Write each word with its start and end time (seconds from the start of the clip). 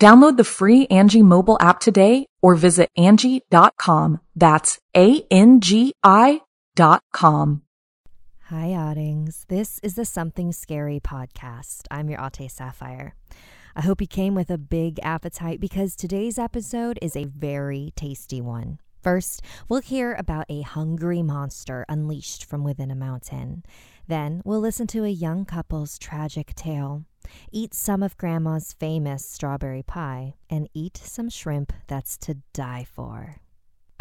Download 0.00 0.36
the 0.36 0.44
free 0.44 0.86
Angi 0.88 1.22
mobile 1.22 1.56
app 1.60 1.78
today 1.80 2.26
or 2.42 2.54
visit 2.54 2.90
Angi.com. 2.98 4.20
That's 4.34 4.78
A-N-G-I 4.96 6.40
dot 6.74 7.02
com. 7.12 7.62
Hi, 8.46 8.74
Oddings. 8.74 9.46
This 9.48 9.78
is 9.82 9.94
the 9.94 10.04
Something 10.04 10.52
Scary 10.52 11.00
podcast. 11.00 11.86
I'm 11.90 12.10
your 12.10 12.20
Ate 12.20 12.50
Sapphire. 12.50 13.14
I 13.74 13.80
hope 13.80 14.00
you 14.00 14.06
came 14.06 14.34
with 14.34 14.50
a 14.50 14.58
big 14.58 14.98
appetite 15.02 15.60
because 15.60 15.96
today's 15.96 16.38
episode 16.38 16.98
is 17.00 17.16
a 17.16 17.24
very 17.24 17.92
tasty 17.96 18.40
one. 18.42 18.78
First, 19.00 19.42
we'll 19.68 19.80
hear 19.80 20.14
about 20.14 20.46
a 20.48 20.60
hungry 20.62 21.22
monster 21.22 21.86
unleashed 21.88 22.44
from 22.44 22.62
within 22.62 22.90
a 22.90 22.94
mountain. 22.94 23.64
Then, 24.06 24.42
we'll 24.44 24.60
listen 24.60 24.86
to 24.88 25.04
a 25.04 25.08
young 25.08 25.44
couple's 25.44 25.98
tragic 25.98 26.54
tale, 26.54 27.04
eat 27.50 27.74
some 27.74 28.02
of 28.02 28.16
Grandma's 28.16 28.72
famous 28.72 29.26
strawberry 29.26 29.82
pie, 29.82 30.34
and 30.50 30.68
eat 30.74 30.96
some 30.96 31.28
shrimp 31.28 31.72
that's 31.86 32.16
to 32.18 32.38
die 32.52 32.86
for. 32.90 33.42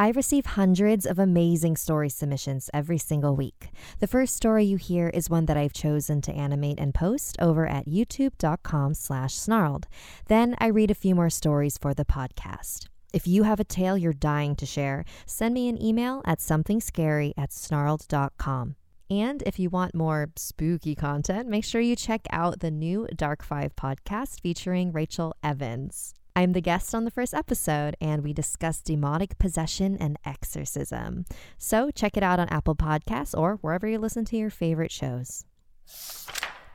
I 0.01 0.09
receive 0.09 0.47
hundreds 0.47 1.05
of 1.05 1.19
amazing 1.19 1.77
story 1.77 2.09
submissions 2.09 2.71
every 2.73 2.97
single 2.97 3.35
week. 3.35 3.69
The 3.99 4.07
first 4.07 4.35
story 4.35 4.65
you 4.65 4.77
hear 4.77 5.09
is 5.09 5.29
one 5.29 5.45
that 5.45 5.57
I've 5.57 5.73
chosen 5.73 6.21
to 6.21 6.33
animate 6.33 6.79
and 6.79 6.91
post 6.91 7.35
over 7.39 7.67
at 7.67 7.85
youtube.com 7.85 8.95
slash 8.95 9.35
snarled. 9.35 9.85
Then 10.27 10.55
I 10.57 10.67
read 10.67 10.89
a 10.89 10.95
few 10.95 11.13
more 11.13 11.29
stories 11.29 11.77
for 11.77 11.93
the 11.93 12.03
podcast. 12.03 12.87
If 13.13 13.27
you 13.27 13.43
have 13.43 13.59
a 13.59 13.63
tale 13.63 13.95
you're 13.95 14.13
dying 14.13 14.55
to 14.55 14.65
share, 14.65 15.05
send 15.27 15.53
me 15.53 15.69
an 15.69 15.79
email 15.79 16.23
at 16.25 16.39
somethingscary 16.39 17.33
at. 17.37 18.80
And 19.11 19.43
if 19.45 19.59
you 19.59 19.69
want 19.69 19.93
more 19.93 20.31
spooky 20.37 20.95
content, 20.95 21.49
make 21.49 21.65
sure 21.65 21.81
you 21.81 21.97
check 21.97 22.21
out 22.31 22.61
the 22.61 22.71
new 22.71 23.09
Dark 23.13 23.43
Five 23.43 23.75
podcast 23.75 24.39
featuring 24.39 24.93
Rachel 24.93 25.35
Evans. 25.43 26.13
I'm 26.33 26.53
the 26.53 26.61
guest 26.61 26.95
on 26.95 27.03
the 27.03 27.11
first 27.11 27.33
episode, 27.33 27.97
and 27.99 28.23
we 28.23 28.31
discuss 28.31 28.79
demonic 28.79 29.37
possession 29.37 29.97
and 29.97 30.17
exorcism. 30.23 31.25
So 31.57 31.91
check 31.91 32.15
it 32.15 32.23
out 32.23 32.39
on 32.39 32.47
Apple 32.47 32.73
Podcasts 32.73 33.37
or 33.37 33.55
wherever 33.55 33.85
you 33.85 33.99
listen 33.99 34.23
to 34.23 34.37
your 34.37 34.49
favorite 34.49 34.93
shows. 34.93 35.43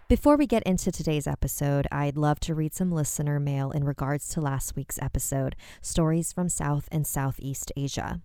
Before 0.07 0.37
we 0.37 0.47
get 0.47 0.63
into 0.65 0.93
today's 0.93 1.27
episode, 1.27 1.87
I'd 1.91 2.19
love 2.19 2.39
to 2.41 2.55
read 2.55 2.75
some 2.75 2.93
listener 2.93 3.41
mail 3.41 3.71
in 3.71 3.83
regards 3.83 4.29
to 4.35 4.43
last 4.43 4.77
week's 4.77 5.01
episode 5.01 5.57
Stories 5.81 6.35
from 6.35 6.51
South 6.51 6.87
and 6.93 7.07
Southeast 7.07 7.73
Asia. 7.79 8.21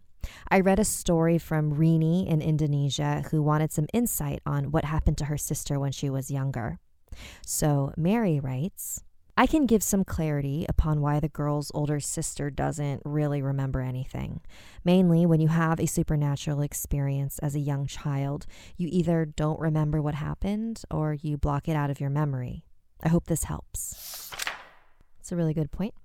I 0.50 0.60
read 0.60 0.80
a 0.80 0.86
story 0.86 1.38
from 1.38 1.76
Rini 1.76 2.28
in 2.28 2.42
Indonesia 2.42 3.24
who 3.32 3.42
wanted 3.42 3.72
some 3.72 3.88
insight 3.94 4.42
on 4.46 4.72
what 4.72 4.86
happened 4.86 5.18
to 5.20 5.26
her 5.26 5.38
sister 5.38 5.80
when 5.80 5.92
she 5.92 6.10
was 6.10 6.32
younger. 6.32 6.80
So 7.46 7.94
Mary 7.98 8.40
writes, 8.40 9.04
I 9.38 9.48
can 9.48 9.66
give 9.66 9.82
some 9.82 10.04
clarity 10.04 10.66
upon 10.68 11.02
why 11.02 11.20
the 11.20 11.30
girl's 11.30 11.72
older 11.74 12.00
sister 12.00 12.50
doesn't 12.50 13.02
really 13.06 13.42
remember 13.42 13.80
anything. 13.82 14.42
Mainly, 14.84 15.26
when 15.26 15.40
you 15.40 15.48
have 15.48 15.80
a 15.80 15.88
supernatural 15.88 16.62
experience 16.62 17.40
as 17.40 17.56
a 17.56 17.60
young 17.60 17.88
child, 17.88 18.46
you 18.78 18.90
either 18.92 19.26
don't 19.26 19.60
remember 19.60 20.02
what 20.02 20.16
happened 20.16 20.84
or 20.92 21.14
you 21.14 21.38
block 21.38 21.68
it 21.68 21.76
out 21.76 21.90
of 21.90 22.00
your 22.00 22.10
memory. 22.10 22.66
I 23.02 23.10
hope 23.10 23.26
this 23.26 23.46
helps. 23.46 24.32
It's 25.20 25.32
a 25.32 25.36
really 25.36 25.54
good 25.54 25.72
point. 25.72 25.96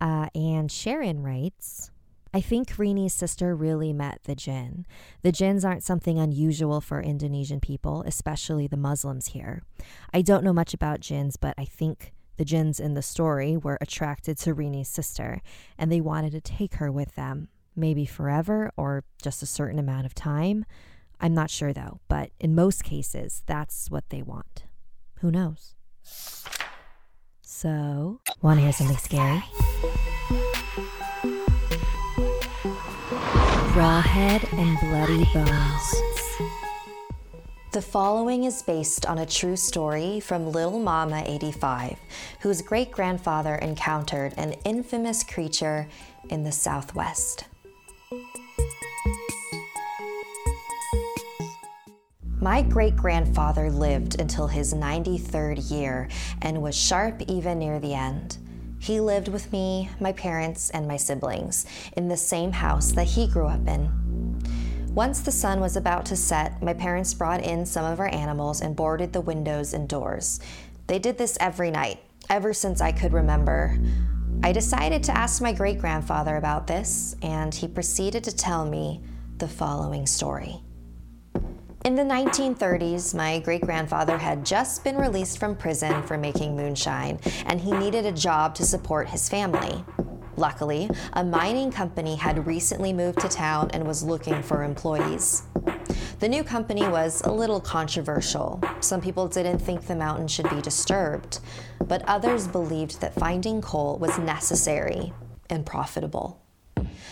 Uh, 0.00 0.28
and 0.34 0.70
Sharon 0.70 1.22
writes, 1.22 1.90
I 2.36 2.42
think 2.42 2.76
Rini's 2.76 3.14
sister 3.14 3.56
really 3.56 3.94
met 3.94 4.20
the 4.24 4.34
jinn. 4.34 4.84
The 5.22 5.32
jinns 5.32 5.64
aren't 5.64 5.82
something 5.82 6.18
unusual 6.18 6.82
for 6.82 7.00
Indonesian 7.00 7.60
people, 7.60 8.02
especially 8.06 8.66
the 8.66 8.76
Muslims 8.76 9.28
here. 9.28 9.62
I 10.12 10.20
don't 10.20 10.44
know 10.44 10.52
much 10.52 10.74
about 10.74 11.00
jinns, 11.00 11.38
but 11.38 11.54
I 11.56 11.64
think 11.64 12.12
the 12.36 12.44
jinns 12.44 12.78
in 12.78 12.92
the 12.92 13.00
story 13.00 13.56
were 13.56 13.78
attracted 13.80 14.36
to 14.40 14.52
Rini's 14.52 14.90
sister, 14.90 15.40
and 15.78 15.90
they 15.90 16.02
wanted 16.02 16.32
to 16.32 16.42
take 16.42 16.74
her 16.74 16.92
with 16.92 17.14
them, 17.14 17.48
maybe 17.74 18.04
forever 18.04 18.70
or 18.76 19.04
just 19.22 19.42
a 19.42 19.46
certain 19.46 19.78
amount 19.78 20.04
of 20.04 20.14
time. 20.14 20.66
I'm 21.18 21.32
not 21.32 21.48
sure 21.48 21.72
though, 21.72 22.00
but 22.06 22.32
in 22.38 22.54
most 22.54 22.84
cases, 22.84 23.44
that's 23.46 23.90
what 23.90 24.10
they 24.10 24.20
want. 24.20 24.64
Who 25.20 25.30
knows? 25.30 25.74
So, 27.40 28.20
want 28.42 28.58
to 28.58 28.62
hear 28.64 28.72
something 28.74 28.98
scary? 28.98 29.42
Rawhead 33.76 34.50
and 34.54 34.80
Bloody 34.80 35.26
Bones. 35.34 35.94
The 37.72 37.82
following 37.82 38.44
is 38.44 38.62
based 38.62 39.04
on 39.04 39.18
a 39.18 39.26
true 39.26 39.54
story 39.54 40.18
from 40.18 40.50
Lil 40.50 40.78
Mama 40.78 41.22
85, 41.26 41.98
whose 42.40 42.62
great 42.62 42.90
grandfather 42.90 43.56
encountered 43.56 44.32
an 44.38 44.54
infamous 44.64 45.22
creature 45.22 45.86
in 46.30 46.42
the 46.42 46.52
Southwest. 46.52 47.44
My 52.40 52.62
great 52.62 52.96
grandfather 52.96 53.70
lived 53.70 54.18
until 54.18 54.46
his 54.46 54.72
93rd 54.72 55.70
year 55.70 56.08
and 56.40 56.62
was 56.62 56.74
sharp 56.74 57.20
even 57.28 57.58
near 57.58 57.78
the 57.78 57.92
end. 57.92 58.38
He 58.86 59.00
lived 59.00 59.26
with 59.26 59.50
me, 59.50 59.90
my 59.98 60.12
parents, 60.12 60.70
and 60.70 60.86
my 60.86 60.96
siblings 60.96 61.66
in 61.96 62.06
the 62.06 62.16
same 62.16 62.52
house 62.52 62.92
that 62.92 63.08
he 63.08 63.26
grew 63.26 63.48
up 63.48 63.66
in. 63.66 63.90
Once 64.94 65.18
the 65.18 65.32
sun 65.32 65.58
was 65.58 65.76
about 65.76 66.06
to 66.06 66.14
set, 66.14 66.62
my 66.62 66.72
parents 66.72 67.12
brought 67.12 67.42
in 67.42 67.66
some 67.66 67.84
of 67.84 67.98
our 67.98 68.14
animals 68.14 68.60
and 68.60 68.76
boarded 68.76 69.12
the 69.12 69.20
windows 69.20 69.74
and 69.74 69.88
doors. 69.88 70.38
They 70.86 71.00
did 71.00 71.18
this 71.18 71.36
every 71.40 71.72
night, 71.72 71.98
ever 72.30 72.52
since 72.52 72.80
I 72.80 72.92
could 72.92 73.12
remember. 73.12 73.76
I 74.44 74.52
decided 74.52 75.02
to 75.02 75.18
ask 75.18 75.42
my 75.42 75.52
great 75.52 75.80
grandfather 75.80 76.36
about 76.36 76.68
this, 76.68 77.16
and 77.22 77.52
he 77.52 77.66
proceeded 77.66 78.22
to 78.22 78.36
tell 78.36 78.64
me 78.64 79.02
the 79.38 79.48
following 79.48 80.06
story. 80.06 80.60
In 81.86 81.94
the 81.94 82.02
1930s, 82.02 83.14
my 83.14 83.38
great 83.38 83.60
grandfather 83.60 84.18
had 84.18 84.44
just 84.44 84.82
been 84.82 84.96
released 84.96 85.38
from 85.38 85.54
prison 85.54 86.02
for 86.02 86.18
making 86.18 86.56
moonshine, 86.56 87.20
and 87.44 87.60
he 87.60 87.70
needed 87.70 88.04
a 88.04 88.10
job 88.10 88.56
to 88.56 88.64
support 88.64 89.08
his 89.08 89.28
family. 89.28 89.84
Luckily, 90.34 90.90
a 91.12 91.22
mining 91.22 91.70
company 91.70 92.16
had 92.16 92.44
recently 92.44 92.92
moved 92.92 93.20
to 93.20 93.28
town 93.28 93.70
and 93.72 93.86
was 93.86 94.02
looking 94.02 94.42
for 94.42 94.64
employees. 94.64 95.44
The 96.18 96.28
new 96.28 96.42
company 96.42 96.88
was 96.88 97.22
a 97.22 97.30
little 97.30 97.60
controversial. 97.60 98.60
Some 98.80 99.00
people 99.00 99.28
didn't 99.28 99.60
think 99.60 99.86
the 99.86 99.94
mountain 99.94 100.26
should 100.26 100.50
be 100.50 100.60
disturbed, 100.60 101.38
but 101.86 102.02
others 102.08 102.48
believed 102.48 103.00
that 103.00 103.14
finding 103.14 103.62
coal 103.62 103.96
was 103.98 104.18
necessary 104.18 105.12
and 105.50 105.64
profitable. 105.64 106.42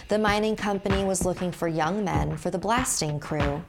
The 0.09 0.19
mining 0.19 0.57
company 0.57 1.05
was 1.05 1.25
looking 1.25 1.53
for 1.53 1.69
young 1.69 2.05
men 2.05 2.37
for 2.37 2.51
the 2.51 2.59
blasting 2.59 3.21
crew. 3.21 3.63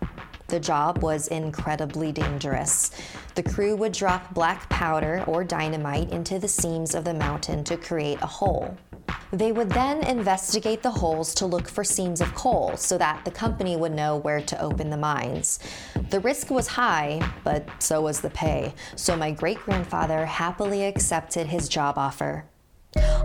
The 0.55 0.61
job 0.61 1.03
was 1.03 1.27
incredibly 1.27 2.13
dangerous. 2.13 2.91
The 3.35 3.43
crew 3.43 3.75
would 3.75 3.91
drop 3.91 4.33
black 4.33 4.69
powder 4.69 5.21
or 5.27 5.43
dynamite 5.43 6.11
into 6.11 6.39
the 6.39 6.47
seams 6.47 6.95
of 6.95 7.03
the 7.03 7.13
mountain 7.13 7.65
to 7.65 7.75
create 7.75 8.21
a 8.21 8.25
hole. 8.25 8.77
They 9.33 9.51
would 9.51 9.69
then 9.69 10.01
investigate 10.07 10.81
the 10.81 10.91
holes 10.91 11.35
to 11.35 11.45
look 11.45 11.67
for 11.67 11.83
seams 11.83 12.21
of 12.21 12.33
coal 12.35 12.77
so 12.77 12.97
that 12.97 13.25
the 13.25 13.31
company 13.31 13.75
would 13.75 13.91
know 13.91 14.15
where 14.15 14.39
to 14.39 14.61
open 14.61 14.89
the 14.89 14.95
mines. 14.95 15.59
The 16.09 16.21
risk 16.21 16.49
was 16.49 16.67
high, 16.67 17.19
but 17.43 17.67
so 17.83 17.99
was 17.99 18.21
the 18.21 18.29
pay, 18.29 18.73
so 18.95 19.17
my 19.17 19.31
great 19.31 19.59
grandfather 19.59 20.25
happily 20.25 20.85
accepted 20.85 21.47
his 21.47 21.67
job 21.67 21.97
offer. 21.97 22.45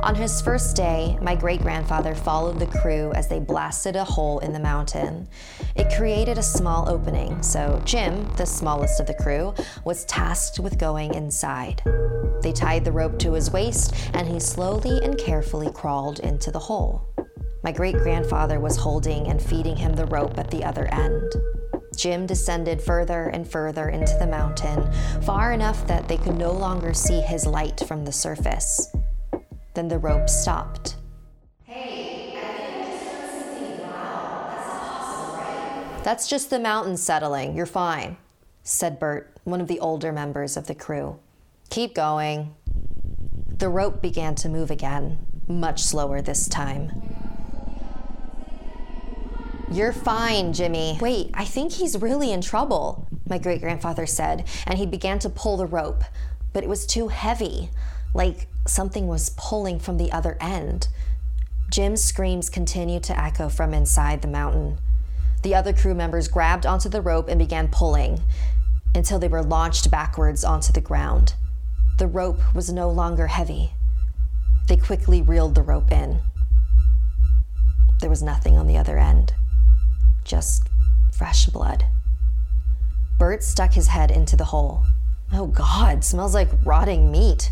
On 0.02 0.14
his 0.14 0.40
first 0.40 0.76
day, 0.76 1.19
my 1.20 1.34
great 1.34 1.61
grandfather 1.61 2.14
followed 2.14 2.58
the 2.58 2.78
crew 2.78 3.12
as 3.14 3.28
they 3.28 3.38
blasted 3.38 3.96
a 3.96 4.05
hole 4.05 4.38
in 4.38 4.52
the 4.52 4.58
mountain. 4.58 5.28
It 5.76 5.94
created 5.94 6.38
a 6.38 6.43
small 6.43 6.88
opening, 6.88 7.43
so 7.43 7.82
Jim, 7.84 8.26
the 8.37 8.46
smallest 8.46 8.99
of 8.99 9.06
the 9.06 9.14
crew, 9.14 9.55
was 9.84 10.06
tasked 10.06 10.58
with 10.58 10.78
going 10.78 11.12
inside. 11.14 11.82
They 12.43 12.52
tied 12.52 12.87
the 12.87 12.93
rope 12.93 13.19
to 13.19 13.34
his 13.34 13.52
waist, 13.52 13.94
and 14.14 14.26
he 14.26 14.40
slowly 14.40 15.05
and 15.05 15.19
carefully 15.19 15.70
crawled 15.70 16.20
into 16.20 16.50
the 16.50 16.58
hole. 16.58 17.06
My 17.62 17.70
great 17.70 17.96
grandfather 17.99 18.58
was 18.58 18.78
holding 18.78 19.28
and 19.28 19.40
feeding 19.40 19.76
him 19.76 19.93
the 19.93 20.06
rope 20.06 20.38
at 20.38 20.50
the 20.50 20.64
other 20.64 20.87
end. 20.87 21.34
Jim 21.94 22.25
descended 22.25 22.81
further 22.81 23.28
and 23.28 23.46
further 23.46 23.90
into 23.90 24.17
the 24.19 24.26
mountain, 24.26 24.90
far 25.20 25.52
enough 25.52 25.87
that 25.87 26.08
they 26.08 26.17
could 26.17 26.38
no 26.38 26.52
longer 26.52 26.94
see 26.94 27.20
his 27.20 27.46
light 27.46 27.82
from 27.87 28.06
the 28.06 28.12
surface. 28.12 28.90
Then 29.75 29.88
the 29.88 29.99
rope 29.99 30.28
stopped. 30.28 30.96
Hey, 31.64 32.34
I 32.37 32.43
think 32.43 32.44
I 32.44 32.90
just 32.90 33.05
heard 33.05 33.31
something 33.31 33.76
growl. 33.76 34.49
That's 34.50 34.67
not 34.67 34.99
possible, 34.99 35.37
right? 35.38 36.05
That's 36.05 36.28
just 36.28 36.50
the 36.50 36.58
mountain 36.58 36.96
settling. 36.96 37.56
You're 37.56 37.67
fine, 37.67 38.17
said 38.62 38.99
Bert, 38.99 39.37
one 39.44 39.61
of 39.61 39.69
the 39.69 39.78
older 39.81 40.12
members 40.12 40.56
of 40.56 40.67
the 40.67 40.75
crew. 40.75 41.19
Keep 41.69 41.94
going. 41.94 42.55
The 43.46 43.69
rope 43.69 44.02
began 44.02 44.34
to 44.37 44.49
move 44.49 44.70
again, 44.70 45.19
much 45.46 45.82
slower 45.82 46.20
this 46.20 46.49
time. 46.49 46.90
You're 49.70 49.93
fine, 49.93 50.52
Jimmy. 50.52 50.99
Wait, 51.00 51.31
I 51.34 51.44
think 51.44 51.70
he's 51.72 51.96
really 51.96 52.32
in 52.32 52.40
trouble, 52.40 53.06
my 53.28 53.38
great 53.38 53.61
grandfather 53.61 54.05
said, 54.05 54.49
and 54.67 54.78
he 54.78 54.87
began 54.87 55.20
to 55.20 55.28
pull 55.31 55.56
the 55.56 55.67
rope, 55.67 56.02
but 56.52 56.64
it 56.64 56.69
was 56.69 56.87
too 56.87 57.06
heavy, 57.06 57.70
like 58.14 58.48
something 58.66 59.06
was 59.06 59.34
pulling 59.36 59.78
from 59.78 59.96
the 59.96 60.12
other 60.12 60.36
end. 60.40 60.88
Jim's 61.70 62.02
screams 62.02 62.50
continued 62.50 63.02
to 63.04 63.18
echo 63.18 63.48
from 63.48 63.72
inside 63.72 64.22
the 64.22 64.28
mountain. 64.28 64.78
The 65.42 65.54
other 65.54 65.72
crew 65.72 65.94
members 65.94 66.28
grabbed 66.28 66.66
onto 66.66 66.88
the 66.88 67.00
rope 67.00 67.28
and 67.28 67.38
began 67.38 67.68
pulling 67.68 68.20
until 68.94 69.18
they 69.18 69.28
were 69.28 69.42
launched 69.42 69.90
backwards 69.90 70.44
onto 70.44 70.72
the 70.72 70.80
ground. 70.80 71.34
The 71.98 72.06
rope 72.06 72.40
was 72.54 72.72
no 72.72 72.90
longer 72.90 73.28
heavy. 73.28 73.70
They 74.68 74.76
quickly 74.76 75.22
reeled 75.22 75.54
the 75.54 75.62
rope 75.62 75.92
in. 75.92 76.20
There 78.00 78.10
was 78.10 78.22
nothing 78.22 78.56
on 78.56 78.66
the 78.66 78.76
other 78.76 78.98
end 78.98 79.32
just 80.24 80.68
fresh 81.12 81.46
blood. 81.46 81.84
Bert 83.18 83.42
stuck 83.42 83.72
his 83.72 83.88
head 83.88 84.10
into 84.10 84.36
the 84.36 84.44
hole. 84.44 84.84
Oh 85.32 85.46
God, 85.46 86.04
smells 86.04 86.34
like 86.34 86.48
rotting 86.64 87.10
meat. 87.10 87.50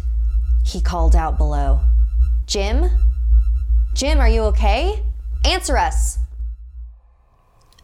He 0.69 0.83
called 0.83 1.17
out 1.17 1.39
below. 1.39 1.81
Jim? 2.45 2.91
Jim, 3.95 4.21
are 4.21 4.29
you 4.29 4.43
okay? 4.43 5.03
Answer 5.43 5.79
us! 5.79 6.19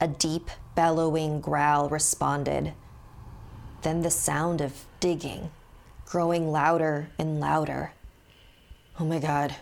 A 0.02 0.06
deep, 0.06 0.50
bellowing 0.74 1.40
growl 1.40 1.88
responded. 1.88 2.74
Then 3.80 4.02
the 4.02 4.10
sound 4.10 4.60
of 4.60 4.84
digging, 5.00 5.50
growing 6.04 6.52
louder 6.52 7.08
and 7.18 7.40
louder. 7.40 7.92
Oh 9.00 9.06
my 9.06 9.18
God. 9.18 9.56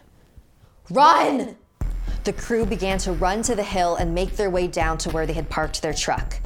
Run! 0.90 1.56
The 2.24 2.32
crew 2.32 2.66
began 2.66 2.98
to 2.98 3.12
run 3.12 3.42
to 3.42 3.54
the 3.54 3.62
hill 3.62 3.94
and 3.94 4.16
make 4.16 4.34
their 4.34 4.50
way 4.50 4.66
down 4.66 4.98
to 4.98 5.10
where 5.10 5.26
they 5.26 5.32
had 5.32 5.48
parked 5.48 5.80
their 5.80 5.94
truck. 5.94 6.40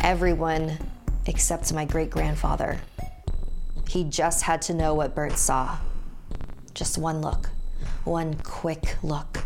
Everyone 0.00 0.76
except 1.26 1.72
my 1.72 1.84
great 1.84 2.10
grandfather. 2.10 2.80
He 3.88 4.04
just 4.04 4.42
had 4.42 4.62
to 4.62 4.74
know 4.74 4.94
what 4.94 5.14
Bert 5.14 5.38
saw. 5.38 5.78
Just 6.74 6.98
one 6.98 7.20
look, 7.20 7.50
one 8.04 8.34
quick 8.42 8.96
look. 9.02 9.44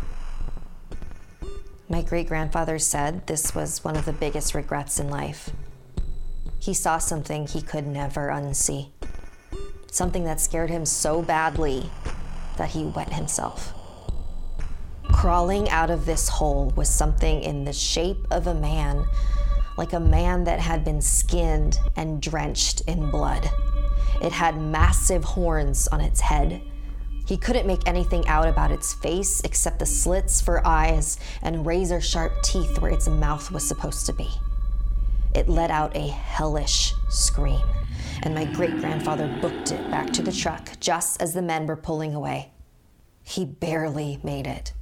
My 1.87 2.01
great 2.01 2.27
grandfather 2.27 2.77
said 2.77 3.27
this 3.27 3.55
was 3.55 3.83
one 3.83 3.95
of 3.95 4.05
the 4.05 4.13
biggest 4.13 4.53
regrets 4.53 4.99
in 4.99 5.09
life. 5.09 5.49
He 6.59 6.73
saw 6.73 6.97
something 6.97 7.47
he 7.47 7.61
could 7.61 7.87
never 7.87 8.27
unsee, 8.27 8.89
something 9.91 10.23
that 10.25 10.39
scared 10.39 10.69
him 10.69 10.85
so 10.85 11.21
badly 11.21 11.89
that 12.57 12.69
he 12.69 12.85
wet 12.85 13.13
himself. 13.13 13.73
Crawling 15.11 15.69
out 15.69 15.89
of 15.89 16.05
this 16.05 16.29
hole 16.29 16.71
was 16.75 16.89
something 16.89 17.41
in 17.41 17.65
the 17.65 17.73
shape 17.73 18.25
of 18.29 18.47
a 18.47 18.53
man, 18.53 19.05
like 19.77 19.93
a 19.93 19.99
man 19.99 20.43
that 20.43 20.59
had 20.59 20.83
been 20.83 21.01
skinned 21.01 21.79
and 21.95 22.21
drenched 22.21 22.81
in 22.81 23.09
blood. 23.09 23.49
It 24.21 24.31
had 24.31 24.61
massive 24.61 25.23
horns 25.23 25.87
on 25.87 26.01
its 26.01 26.19
head. 26.19 26.61
He 27.25 27.37
couldn't 27.37 27.67
make 27.67 27.87
anything 27.87 28.27
out 28.27 28.47
about 28.47 28.71
its 28.71 28.93
face 28.93 29.41
except 29.41 29.79
the 29.79 29.85
slits 29.85 30.41
for 30.41 30.65
eyes 30.65 31.19
and 31.41 31.65
razor 31.65 32.01
sharp 32.01 32.33
teeth 32.41 32.79
where 32.79 32.91
its 32.91 33.07
mouth 33.07 33.51
was 33.51 33.67
supposed 33.67 34.05
to 34.07 34.13
be. 34.13 34.29
It 35.35 35.47
let 35.47 35.69
out 35.69 35.95
a 35.95 36.07
hellish 36.07 36.93
scream, 37.09 37.61
and 38.23 38.33
my 38.33 38.45
great 38.45 38.79
grandfather 38.79 39.27
booked 39.41 39.71
it 39.71 39.91
back 39.91 40.11
to 40.13 40.23
the 40.23 40.31
truck 40.31 40.71
just 40.79 41.21
as 41.21 41.33
the 41.33 41.41
men 41.41 41.67
were 41.67 41.75
pulling 41.75 42.15
away. 42.15 42.51
He 43.23 43.45
barely 43.45 44.19
made 44.23 44.47
it. 44.47 44.73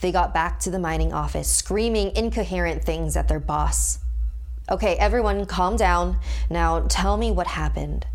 They 0.00 0.12
got 0.12 0.34
back 0.34 0.60
to 0.60 0.70
the 0.70 0.78
mining 0.78 1.14
office, 1.14 1.50
screaming 1.50 2.14
incoherent 2.14 2.84
things 2.84 3.16
at 3.16 3.28
their 3.28 3.40
boss. 3.40 4.00
Okay, 4.70 4.96
everyone, 4.96 5.46
calm 5.46 5.76
down. 5.76 6.18
Now 6.50 6.80
tell 6.88 7.16
me 7.16 7.30
what 7.30 7.46
happened. 7.46 8.06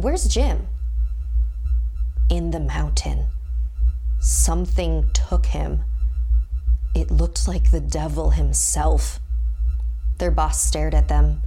Where's 0.00 0.28
Jim? 0.28 0.68
In 2.30 2.52
the 2.52 2.60
mountain. 2.60 3.26
Something 4.20 5.10
took 5.12 5.46
him. 5.46 5.82
It 6.94 7.10
looked 7.10 7.48
like 7.48 7.72
the 7.72 7.80
devil 7.80 8.30
himself. 8.30 9.18
Their 10.18 10.30
boss 10.30 10.62
stared 10.62 10.94
at 10.94 11.08
them, 11.08 11.42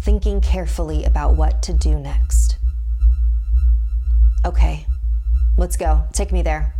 thinking 0.00 0.40
carefully 0.40 1.02
about 1.02 1.34
what 1.34 1.64
to 1.64 1.72
do 1.72 1.98
next. 1.98 2.58
Okay, 4.44 4.86
let's 5.58 5.76
go. 5.76 6.04
Take 6.12 6.30
me 6.30 6.42
there. 6.42 6.76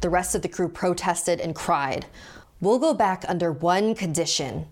The 0.00 0.10
rest 0.10 0.34
of 0.34 0.42
the 0.42 0.48
crew 0.48 0.68
protested 0.68 1.40
and 1.40 1.54
cried. 1.54 2.06
We'll 2.60 2.80
go 2.80 2.92
back 2.92 3.24
under 3.28 3.52
one 3.52 3.94
condition, 3.94 4.66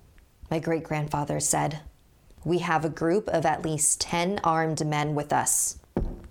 my 0.50 0.58
great 0.58 0.82
grandfather 0.82 1.38
said. 1.38 1.82
We 2.44 2.58
have 2.58 2.84
a 2.84 2.90
group 2.90 3.28
of 3.28 3.46
at 3.46 3.64
least 3.64 4.00
10 4.00 4.40
armed 4.42 4.84
men 4.84 5.14
with 5.14 5.32
us. 5.32 5.78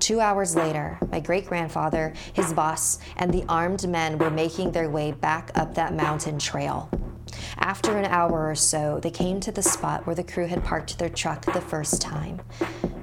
Two 0.03 0.19
hours 0.19 0.53
later, 0.53 0.99
my 1.13 1.21
great 1.21 1.45
grandfather, 1.45 2.11
his 2.33 2.51
boss, 2.51 2.99
and 3.15 3.33
the 3.33 3.45
armed 3.47 3.87
men 3.87 4.17
were 4.17 4.29
making 4.29 4.73
their 4.73 4.89
way 4.89 5.13
back 5.13 5.49
up 5.55 5.75
that 5.75 5.95
mountain 5.95 6.37
trail. 6.37 6.89
After 7.57 7.97
an 7.97 8.03
hour 8.07 8.49
or 8.49 8.55
so, 8.55 8.99
they 9.01 9.09
came 9.09 9.39
to 9.39 9.51
the 9.53 9.63
spot 9.63 10.05
where 10.05 10.13
the 10.13 10.21
crew 10.25 10.45
had 10.45 10.61
parked 10.61 10.99
their 10.99 11.07
truck 11.07 11.45
the 11.45 11.61
first 11.61 12.01
time. 12.01 12.41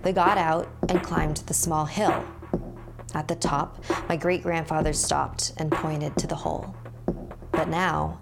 They 0.02 0.12
got 0.12 0.36
out 0.36 0.68
and 0.90 1.02
climbed 1.02 1.38
the 1.38 1.54
small 1.54 1.86
hill 1.86 2.22
at 3.14 3.28
the 3.28 3.34
top, 3.34 3.82
my 4.08 4.16
great 4.16 4.42
grandfather 4.42 4.92
stopped 4.92 5.54
and 5.56 5.72
pointed 5.72 6.18
to 6.18 6.26
the 6.26 6.34
hole. 6.34 6.76
But 7.50 7.68
now, 7.68 8.20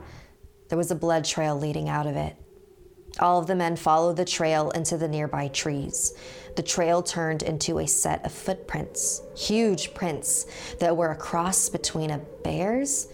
there 0.69 0.79
was 0.79 0.93
a 0.93 0.95
blood 0.95 1.25
trail 1.25 1.59
leading 1.59 1.88
out 1.88 2.07
of 2.07 2.14
it. 2.14 2.37
All 3.21 3.41
of 3.41 3.49
the 3.49 3.57
men 3.57 3.75
followed 3.75 4.17
the 4.17 4.25
trail 4.25 4.71
into 4.71 4.97
the 4.97 5.09
nearby 5.09 5.49
trees. 5.49 6.14
The 6.59 6.65
trail 6.65 7.05
turned 7.05 7.45
into 7.45 7.79
a 7.79 7.87
set 7.87 8.27
of 8.27 8.33
footprints, 8.33 9.23
huge 9.37 9.95
prints 9.95 10.45
that 10.81 10.97
were 10.97 11.12
a 11.12 11.17
cross 11.17 11.69
between 11.69 12.11
a 12.11 12.19
bear's 12.43 13.07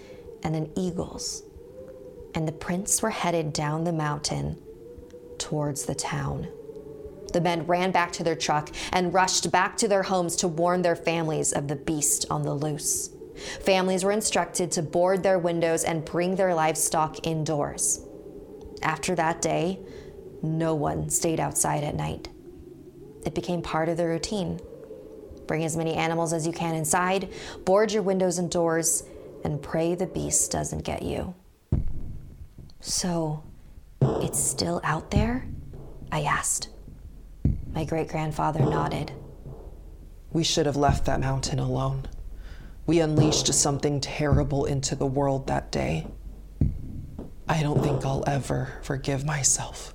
and 0.42 0.56
an 0.56 0.72
eagle's. 0.76 1.42
And 2.34 2.48
the 2.48 2.52
prints 2.52 3.02
were 3.02 3.10
headed 3.10 3.52
down 3.52 3.84
the 3.84 3.92
mountain 3.92 4.56
towards 5.36 5.84
the 5.84 5.94
town. 5.94 6.48
The 7.34 7.42
men 7.42 7.66
ran 7.66 7.90
back 7.90 8.12
to 8.12 8.24
their 8.24 8.34
truck 8.34 8.70
and 8.92 9.12
rushed 9.12 9.52
back 9.52 9.76
to 9.76 9.88
their 9.88 10.04
homes 10.04 10.36
to 10.36 10.48
warn 10.48 10.80
their 10.80 10.96
families 10.96 11.52
of 11.52 11.68
the 11.68 11.76
beast 11.76 12.24
on 12.30 12.44
the 12.44 12.54
loose. 12.54 13.10
Families 13.60 14.04
were 14.04 14.12
instructed 14.12 14.72
to 14.72 14.80
board 14.80 15.22
their 15.22 15.38
windows 15.38 15.84
and 15.84 16.06
bring 16.06 16.36
their 16.36 16.54
livestock 16.54 17.26
indoors. 17.26 18.00
After 18.80 19.14
that 19.16 19.42
day, 19.42 19.80
no 20.42 20.74
one 20.74 21.10
stayed 21.10 21.40
outside 21.40 21.84
at 21.84 21.94
night. 21.94 22.30
It 23.24 23.34
became 23.34 23.62
part 23.62 23.88
of 23.88 23.96
the 23.96 24.06
routine. 24.06 24.60
Bring 25.46 25.64
as 25.64 25.76
many 25.76 25.94
animals 25.94 26.32
as 26.32 26.46
you 26.46 26.52
can 26.52 26.74
inside, 26.74 27.28
board 27.64 27.92
your 27.92 28.02
windows 28.02 28.38
and 28.38 28.50
doors, 28.50 29.04
and 29.44 29.60
pray 29.62 29.94
the 29.94 30.06
beast 30.06 30.50
doesn't 30.50 30.84
get 30.84 31.02
you. 31.02 31.34
So, 32.80 33.42
it's 34.00 34.38
still 34.38 34.80
out 34.84 35.10
there? 35.10 35.46
I 36.10 36.22
asked. 36.22 36.68
My 37.72 37.84
great 37.84 38.08
grandfather 38.08 38.60
nodded. 38.60 39.12
We 40.32 40.44
should 40.44 40.66
have 40.66 40.76
left 40.76 41.04
that 41.06 41.20
mountain 41.20 41.58
alone. 41.58 42.06
We 42.86 43.00
unleashed 43.00 43.52
something 43.52 44.00
terrible 44.00 44.64
into 44.66 44.94
the 44.94 45.06
world 45.06 45.46
that 45.46 45.72
day. 45.72 46.06
I 47.48 47.62
don't 47.62 47.82
think 47.82 48.04
I'll 48.04 48.24
ever 48.26 48.80
forgive 48.82 49.24
myself. 49.24 49.94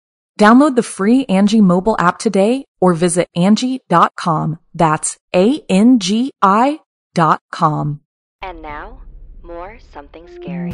Download 0.39 0.75
the 0.75 0.83
free 0.83 1.25
Angi 1.25 1.61
mobile 1.61 1.95
app 1.99 2.17
today 2.17 2.65
or 2.79 2.93
visit 2.93 3.27
Angi.com. 3.37 4.59
That's 4.73 5.17
A-N-G-I 5.35 6.79
dot 7.13 7.41
com. 7.51 8.01
And 8.41 8.61
now, 8.61 9.01
more 9.43 9.77
something 9.93 10.27
scary. 10.27 10.73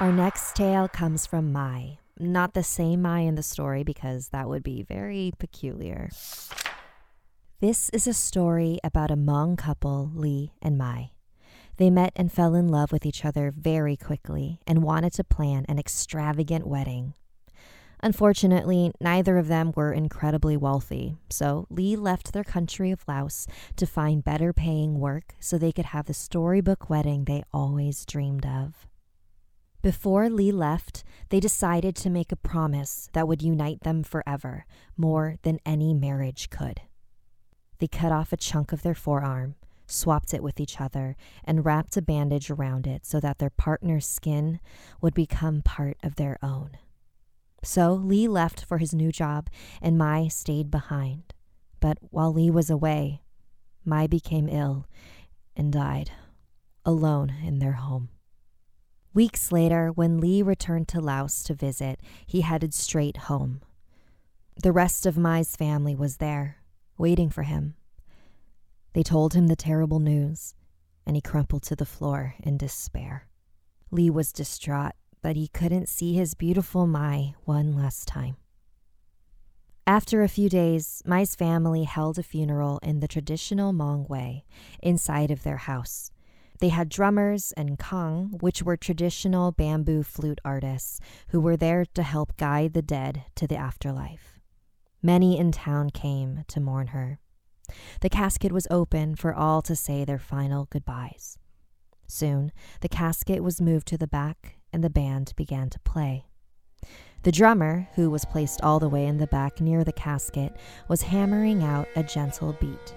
Our 0.00 0.12
next 0.12 0.54
tale 0.54 0.88
comes 0.88 1.26
from 1.26 1.52
Mai. 1.52 1.98
Not 2.20 2.54
the 2.54 2.62
same 2.62 3.02
Mai 3.02 3.20
in 3.20 3.36
the 3.36 3.42
story 3.42 3.84
because 3.84 4.28
that 4.30 4.48
would 4.48 4.62
be 4.62 4.82
very 4.82 5.32
peculiar. 5.38 6.10
This 7.60 7.88
is 7.90 8.06
a 8.06 8.14
story 8.14 8.78
about 8.84 9.10
a 9.10 9.16
Hmong 9.16 9.56
couple, 9.56 10.10
Lee 10.14 10.52
and 10.60 10.76
Mai. 10.76 11.10
They 11.76 11.90
met 11.90 12.12
and 12.16 12.30
fell 12.32 12.54
in 12.54 12.68
love 12.68 12.92
with 12.92 13.06
each 13.06 13.24
other 13.24 13.52
very 13.56 13.96
quickly 13.96 14.60
and 14.66 14.82
wanted 14.82 15.12
to 15.14 15.24
plan 15.24 15.64
an 15.68 15.78
extravagant 15.78 16.66
wedding. 16.66 17.14
Unfortunately, 18.00 18.92
neither 19.00 19.38
of 19.38 19.48
them 19.48 19.72
were 19.74 19.92
incredibly 19.92 20.56
wealthy, 20.56 21.16
so 21.30 21.66
Lee 21.68 21.96
left 21.96 22.32
their 22.32 22.44
country 22.44 22.92
of 22.92 23.02
Laos 23.08 23.46
to 23.76 23.86
find 23.86 24.22
better 24.22 24.52
paying 24.52 25.00
work 25.00 25.34
so 25.40 25.58
they 25.58 25.72
could 25.72 25.86
have 25.86 26.06
the 26.06 26.14
storybook 26.14 26.88
wedding 26.88 27.24
they 27.24 27.42
always 27.52 28.04
dreamed 28.04 28.46
of. 28.46 28.86
Before 29.82 30.28
Lee 30.28 30.52
left, 30.52 31.02
they 31.30 31.40
decided 31.40 31.96
to 31.96 32.10
make 32.10 32.30
a 32.30 32.36
promise 32.36 33.08
that 33.14 33.26
would 33.26 33.42
unite 33.42 33.80
them 33.80 34.04
forever, 34.04 34.64
more 34.96 35.36
than 35.42 35.60
any 35.66 35.92
marriage 35.92 36.50
could. 36.50 36.80
They 37.78 37.88
cut 37.88 38.12
off 38.12 38.32
a 38.32 38.36
chunk 38.36 38.72
of 38.72 38.82
their 38.82 38.94
forearm, 38.94 39.56
swapped 39.86 40.34
it 40.34 40.42
with 40.42 40.60
each 40.60 40.80
other, 40.80 41.16
and 41.44 41.64
wrapped 41.64 41.96
a 41.96 42.02
bandage 42.02 42.50
around 42.50 42.86
it 42.86 43.06
so 43.06 43.18
that 43.20 43.38
their 43.38 43.50
partner's 43.50 44.06
skin 44.06 44.60
would 45.00 45.14
become 45.14 45.62
part 45.62 45.96
of 46.02 46.16
their 46.16 46.38
own. 46.42 46.70
So 47.68 47.92
Lee 47.92 48.28
left 48.28 48.64
for 48.64 48.78
his 48.78 48.94
new 48.94 49.12
job, 49.12 49.50
and 49.82 49.98
Mai 49.98 50.28
stayed 50.28 50.70
behind. 50.70 51.34
But 51.80 51.98
while 52.00 52.32
Lee 52.32 52.48
was 52.48 52.70
away, 52.70 53.20
Mai 53.84 54.06
became 54.06 54.48
ill 54.48 54.86
and 55.54 55.70
died, 55.70 56.10
alone 56.86 57.28
in 57.44 57.58
their 57.58 57.72
home. 57.72 58.08
Weeks 59.12 59.52
later, 59.52 59.88
when 59.88 60.18
Lee 60.18 60.40
returned 60.40 60.88
to 60.88 61.00
Laos 61.02 61.42
to 61.42 61.52
visit, 61.52 62.00
he 62.26 62.40
headed 62.40 62.72
straight 62.72 63.18
home. 63.28 63.60
The 64.62 64.72
rest 64.72 65.04
of 65.04 65.18
Mai's 65.18 65.54
family 65.54 65.94
was 65.94 66.16
there, 66.16 66.62
waiting 66.96 67.28
for 67.28 67.42
him. 67.42 67.74
They 68.94 69.02
told 69.02 69.34
him 69.34 69.48
the 69.48 69.56
terrible 69.56 70.00
news, 70.00 70.54
and 71.04 71.16
he 71.16 71.20
crumpled 71.20 71.64
to 71.64 71.76
the 71.76 71.84
floor 71.84 72.34
in 72.42 72.56
despair. 72.56 73.28
Lee 73.90 74.08
was 74.08 74.32
distraught 74.32 74.94
but 75.22 75.36
he 75.36 75.48
couldn't 75.48 75.88
see 75.88 76.14
his 76.14 76.34
beautiful 76.34 76.86
Mai 76.86 77.34
one 77.44 77.76
last 77.76 78.06
time. 78.06 78.36
After 79.86 80.22
a 80.22 80.28
few 80.28 80.50
days, 80.50 81.02
Mai's 81.06 81.34
family 81.34 81.84
held 81.84 82.18
a 82.18 82.22
funeral 82.22 82.78
in 82.82 83.00
the 83.00 83.08
traditional 83.08 83.72
Hmong 83.72 84.06
way, 84.08 84.44
inside 84.82 85.30
of 85.30 85.44
their 85.44 85.56
house. 85.56 86.12
They 86.60 86.68
had 86.68 86.90
drummers 86.90 87.52
and 87.52 87.78
kang, 87.78 88.36
which 88.40 88.62
were 88.62 88.76
traditional 88.76 89.50
bamboo 89.50 90.02
flute 90.02 90.40
artists, 90.44 91.00
who 91.28 91.40
were 91.40 91.56
there 91.56 91.86
to 91.94 92.02
help 92.02 92.36
guide 92.36 92.74
the 92.74 92.82
dead 92.82 93.24
to 93.36 93.46
the 93.46 93.56
afterlife. 93.56 94.38
Many 95.02 95.38
in 95.38 95.52
town 95.52 95.88
came 95.90 96.44
to 96.48 96.60
mourn 96.60 96.88
her. 96.88 97.18
The 98.02 98.10
casket 98.10 98.52
was 98.52 98.66
open 98.70 99.14
for 99.14 99.32
all 99.32 99.62
to 99.62 99.74
say 99.74 100.04
their 100.04 100.18
final 100.18 100.66
goodbyes. 100.66 101.38
Soon, 102.06 102.52
the 102.82 102.88
casket 102.88 103.42
was 103.42 103.60
moved 103.60 103.86
to 103.88 103.98
the 103.98 104.06
back 104.06 104.57
and 104.72 104.82
the 104.82 104.90
band 104.90 105.32
began 105.36 105.70
to 105.70 105.80
play. 105.80 106.26
The 107.22 107.32
drummer, 107.32 107.88
who 107.94 108.10
was 108.10 108.24
placed 108.24 108.60
all 108.62 108.78
the 108.78 108.88
way 108.88 109.06
in 109.06 109.18
the 109.18 109.26
back 109.26 109.60
near 109.60 109.82
the 109.82 109.92
casket, 109.92 110.56
was 110.86 111.02
hammering 111.02 111.64
out 111.64 111.88
a 111.96 112.02
gentle 112.02 112.56
beat. 112.60 112.94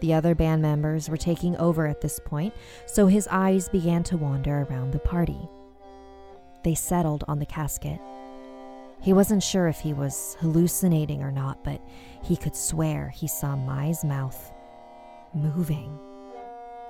The 0.00 0.14
other 0.14 0.34
band 0.34 0.62
members 0.62 1.08
were 1.08 1.16
taking 1.16 1.56
over 1.56 1.86
at 1.86 2.00
this 2.00 2.20
point, 2.24 2.54
so 2.86 3.06
his 3.06 3.26
eyes 3.30 3.68
began 3.68 4.02
to 4.04 4.16
wander 4.16 4.62
around 4.62 4.92
the 4.92 4.98
party. 5.00 5.48
They 6.62 6.74
settled 6.74 7.24
on 7.26 7.38
the 7.40 7.46
casket. 7.46 8.00
He 9.00 9.12
wasn't 9.12 9.42
sure 9.42 9.68
if 9.68 9.80
he 9.80 9.92
was 9.92 10.36
hallucinating 10.40 11.22
or 11.22 11.30
not, 11.30 11.62
but 11.64 11.80
he 12.22 12.36
could 12.36 12.56
swear 12.56 13.08
he 13.08 13.28
saw 13.28 13.54
Mai's 13.56 14.04
mouth 14.04 14.52
moving, 15.34 15.98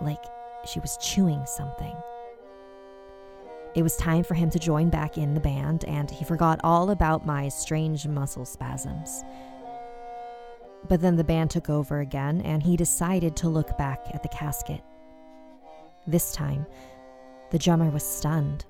like 0.00 0.22
she 0.66 0.80
was 0.80 0.96
chewing 0.98 1.44
something. 1.46 1.96
It 3.74 3.82
was 3.82 3.96
time 3.96 4.22
for 4.22 4.34
him 4.34 4.50
to 4.50 4.58
join 4.58 4.88
back 4.88 5.18
in 5.18 5.34
the 5.34 5.40
band, 5.40 5.84
and 5.86 6.08
he 6.10 6.24
forgot 6.24 6.60
all 6.62 6.90
about 6.90 7.26
my 7.26 7.48
strange 7.48 8.06
muscle 8.06 8.44
spasms. 8.44 9.24
But 10.88 11.00
then 11.00 11.16
the 11.16 11.24
band 11.24 11.50
took 11.50 11.68
over 11.68 11.98
again, 11.98 12.40
and 12.42 12.62
he 12.62 12.76
decided 12.76 13.34
to 13.36 13.48
look 13.48 13.76
back 13.76 14.00
at 14.12 14.22
the 14.22 14.28
casket. 14.28 14.80
This 16.06 16.32
time, 16.32 16.66
the 17.50 17.58
drummer 17.58 17.90
was 17.90 18.04
stunned. 18.04 18.64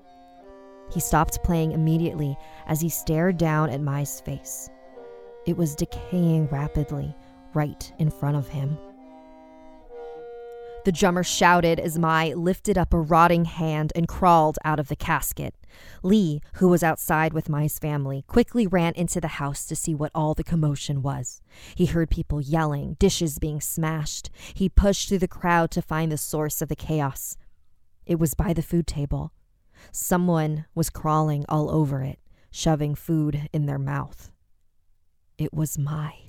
He 0.91 0.99
stopped 0.99 1.43
playing 1.43 1.73
immediately 1.73 2.37
as 2.65 2.81
he 2.81 2.89
stared 2.89 3.37
down 3.37 3.69
at 3.69 3.81
Mai's 3.81 4.21
face. 4.21 4.69
It 5.45 5.57
was 5.57 5.75
decaying 5.75 6.47
rapidly 6.47 7.15
right 7.53 7.91
in 7.99 8.09
front 8.09 8.37
of 8.37 8.47
him. 8.47 8.77
The 10.85 10.91
drummer 10.91 11.23
shouted 11.23 11.79
as 11.79 11.97
Mai 11.97 12.33
lifted 12.35 12.77
up 12.77 12.93
a 12.93 12.99
rotting 12.99 13.45
hand 13.45 13.91
and 13.95 14.07
crawled 14.07 14.59
out 14.63 14.79
of 14.79 14.87
the 14.87 14.95
casket. 14.95 15.55
Lee, 16.03 16.41
who 16.57 16.67
was 16.67 16.83
outside 16.83 17.33
with 17.33 17.49
Mai's 17.49 17.79
family, 17.79 18.23
quickly 18.27 18.67
ran 18.67 18.93
into 18.93 19.19
the 19.19 19.39
house 19.39 19.65
to 19.65 19.75
see 19.75 19.95
what 19.95 20.11
all 20.13 20.35
the 20.35 20.43
commotion 20.43 21.01
was. 21.01 21.41
He 21.73 21.87
heard 21.87 22.11
people 22.11 22.39
yelling, 22.39 22.97
dishes 22.99 23.39
being 23.39 23.61
smashed. 23.61 24.29
He 24.53 24.69
pushed 24.69 25.09
through 25.09 25.17
the 25.17 25.27
crowd 25.27 25.71
to 25.71 25.81
find 25.81 26.11
the 26.11 26.19
source 26.19 26.61
of 26.61 26.69
the 26.69 26.75
chaos. 26.75 27.35
It 28.05 28.19
was 28.19 28.35
by 28.35 28.53
the 28.53 28.61
food 28.61 28.85
table. 28.85 29.33
Someone 29.91 30.65
was 30.75 30.91
crawling 30.91 31.45
all 31.49 31.71
over 31.71 32.03
it, 32.03 32.19
shoving 32.51 32.93
food 32.93 33.49
in 33.51 33.65
their 33.65 33.79
mouth. 33.79 34.29
It 35.39 35.51
was 35.51 35.79
Mai. 35.79 36.24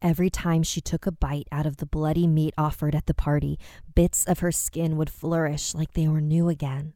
Every 0.00 0.30
time 0.30 0.62
she 0.62 0.80
took 0.80 1.06
a 1.06 1.12
bite 1.12 1.48
out 1.50 1.66
of 1.66 1.78
the 1.78 1.86
bloody 1.86 2.26
meat 2.26 2.54
offered 2.56 2.94
at 2.94 3.06
the 3.06 3.14
party, 3.14 3.58
bits 3.94 4.24
of 4.24 4.38
her 4.38 4.52
skin 4.52 4.96
would 4.96 5.10
flourish 5.10 5.74
like 5.74 5.92
they 5.92 6.06
were 6.06 6.20
new 6.20 6.48
again, 6.48 6.94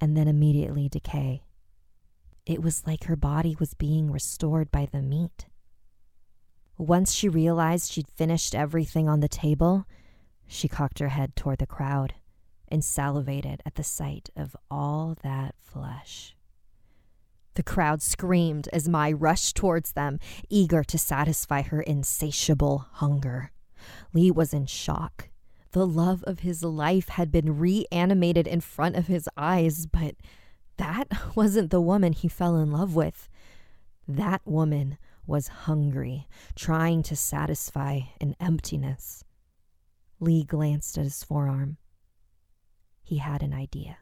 and 0.00 0.16
then 0.16 0.26
immediately 0.26 0.88
decay. 0.88 1.42
It 2.46 2.62
was 2.62 2.86
like 2.86 3.04
her 3.04 3.16
body 3.16 3.56
was 3.58 3.74
being 3.74 4.10
restored 4.10 4.70
by 4.70 4.86
the 4.90 5.02
meat. 5.02 5.46
Once 6.78 7.12
she 7.12 7.28
realized 7.28 7.92
she'd 7.92 8.08
finished 8.08 8.54
everything 8.54 9.08
on 9.08 9.20
the 9.20 9.28
table, 9.28 9.86
she 10.46 10.66
cocked 10.66 10.98
her 10.98 11.08
head 11.08 11.36
toward 11.36 11.58
the 11.58 11.66
crowd 11.66 12.14
and 12.68 12.84
salivated 12.84 13.62
at 13.64 13.76
the 13.76 13.84
sight 13.84 14.30
of 14.34 14.56
all 14.70 15.16
that 15.22 15.54
flesh. 15.60 16.34
The 17.54 17.62
crowd 17.62 18.02
screamed 18.02 18.68
as 18.72 18.88
Mai 18.88 19.12
rushed 19.12 19.56
towards 19.56 19.92
them, 19.92 20.18
eager 20.48 20.82
to 20.84 20.98
satisfy 20.98 21.62
her 21.62 21.80
insatiable 21.80 22.86
hunger. 22.92 23.52
Lee 24.12 24.30
was 24.30 24.52
in 24.52 24.66
shock. 24.66 25.28
The 25.72 25.86
love 25.86 26.22
of 26.24 26.40
his 26.40 26.62
life 26.62 27.08
had 27.08 27.32
been 27.32 27.58
reanimated 27.58 28.46
in 28.46 28.60
front 28.60 28.96
of 28.96 29.06
his 29.06 29.28
eyes, 29.36 29.86
but 29.86 30.14
that 30.76 31.08
wasn't 31.36 31.70
the 31.70 31.80
woman 31.80 32.12
he 32.12 32.28
fell 32.28 32.56
in 32.56 32.70
love 32.70 32.94
with. 32.94 33.28
That 34.06 34.42
woman 34.44 34.98
was 35.26 35.48
hungry, 35.48 36.28
trying 36.54 37.02
to 37.04 37.16
satisfy 37.16 38.00
an 38.20 38.36
emptiness. 38.38 39.24
Lee 40.20 40.44
glanced 40.44 40.98
at 40.98 41.04
his 41.04 41.24
forearm. 41.24 41.78
He 43.02 43.18
had 43.18 43.42
an 43.42 43.52
idea. 43.52 43.98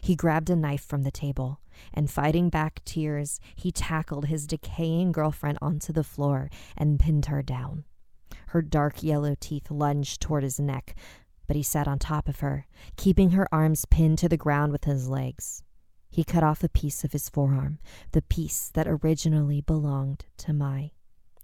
He 0.00 0.16
grabbed 0.16 0.50
a 0.50 0.56
knife 0.56 0.84
from 0.84 1.02
the 1.02 1.10
table, 1.10 1.60
and 1.92 2.10
fighting 2.10 2.48
back 2.48 2.84
tears, 2.84 3.40
he 3.54 3.72
tackled 3.72 4.26
his 4.26 4.46
decaying 4.46 5.12
girlfriend 5.12 5.58
onto 5.60 5.92
the 5.92 6.04
floor 6.04 6.50
and 6.76 7.00
pinned 7.00 7.26
her 7.26 7.42
down. 7.42 7.84
Her 8.48 8.62
dark 8.62 9.02
yellow 9.02 9.34
teeth 9.38 9.70
lunged 9.70 10.20
toward 10.20 10.42
his 10.42 10.60
neck, 10.60 10.94
but 11.46 11.56
he 11.56 11.62
sat 11.62 11.88
on 11.88 11.98
top 11.98 12.28
of 12.28 12.40
her, 12.40 12.66
keeping 12.96 13.30
her 13.30 13.46
arms 13.52 13.84
pinned 13.86 14.18
to 14.18 14.28
the 14.28 14.36
ground 14.36 14.72
with 14.72 14.84
his 14.84 15.08
legs. 15.08 15.62
He 16.10 16.24
cut 16.24 16.42
off 16.42 16.62
a 16.62 16.68
piece 16.68 17.04
of 17.04 17.12
his 17.12 17.30
forearm, 17.30 17.78
the 18.12 18.22
piece 18.22 18.70
that 18.74 18.86
originally 18.86 19.62
belonged 19.62 20.26
to 20.38 20.52
Mai. 20.52 20.92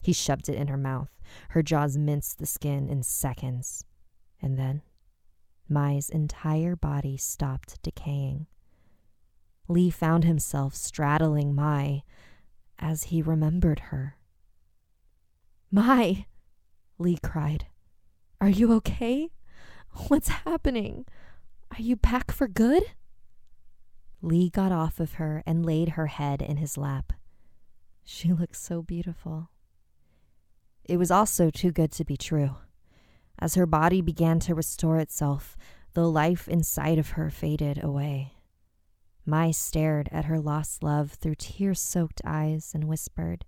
He 0.03 0.13
shoved 0.13 0.49
it 0.49 0.57
in 0.57 0.69
her 0.69 0.77
mouth. 0.77 1.11
Her 1.51 1.63
jaws 1.63 1.97
minced 1.97 2.39
the 2.39 2.47
skin 2.47 2.89
in 2.89 3.03
seconds. 3.03 3.85
And 4.41 4.59
then 4.59 4.83
Mai's 5.69 6.09
entire 6.09 6.77
body 6.77 7.17
stopped 7.17 7.83
decaying. 7.83 8.47
Lee 9.69 9.91
found 9.91 10.25
himself 10.25 10.75
straddling 10.75 11.55
Mai 11.55 12.03
as 12.79 13.05
he 13.05 13.21
remembered 13.21 13.81
her. 13.91 14.17
Mai, 15.71 16.27
Lee 16.99 17.19
cried. 17.23 17.67
Are 18.41 18.49
you 18.49 18.73
okay? 18.75 19.31
What's 20.09 20.29
happening? 20.29 21.05
Are 21.73 21.83
you 21.83 21.97
back 21.97 22.31
for 22.31 22.49
good? 22.49 22.85
Lee 24.23 24.49
got 24.49 24.73
off 24.73 25.01
of 25.01 25.15
her 25.15 25.43
and 25.47 25.67
laid 25.67 25.91
her 25.91 26.07
head 26.07 26.41
in 26.41 26.57
his 26.57 26.77
lap. 26.77 27.13
She 28.05 28.33
looked 28.33 28.57
so 28.57 28.83
beautiful. 28.83 29.51
It 30.85 30.97
was 30.97 31.11
also 31.11 31.51
too 31.51 31.71
good 31.71 31.93
to 31.93 32.05
be 32.05 32.17
true. 32.17 32.57
As 33.39 33.55
her 33.55 33.67
body 33.67 34.01
began 34.01 34.41
to 34.41 34.55
restore 34.55 34.99
itself, 34.99 35.57
the 35.95 36.11
life 36.11 36.49
inside 36.49 36.99
of 36.99 37.11
her 37.11 37.31
faded 37.31 37.83
away. 37.83 38.33
Mai 39.25 39.51
stared 39.51 40.09
at 40.11 40.25
her 40.25 40.41
lost 40.41 40.83
love 40.83 41.13
through 41.13 41.37
tear 41.37 41.75
soaked 41.75 42.21
eyes 42.25 42.73
and 42.75 42.85
whispered, 42.85 43.45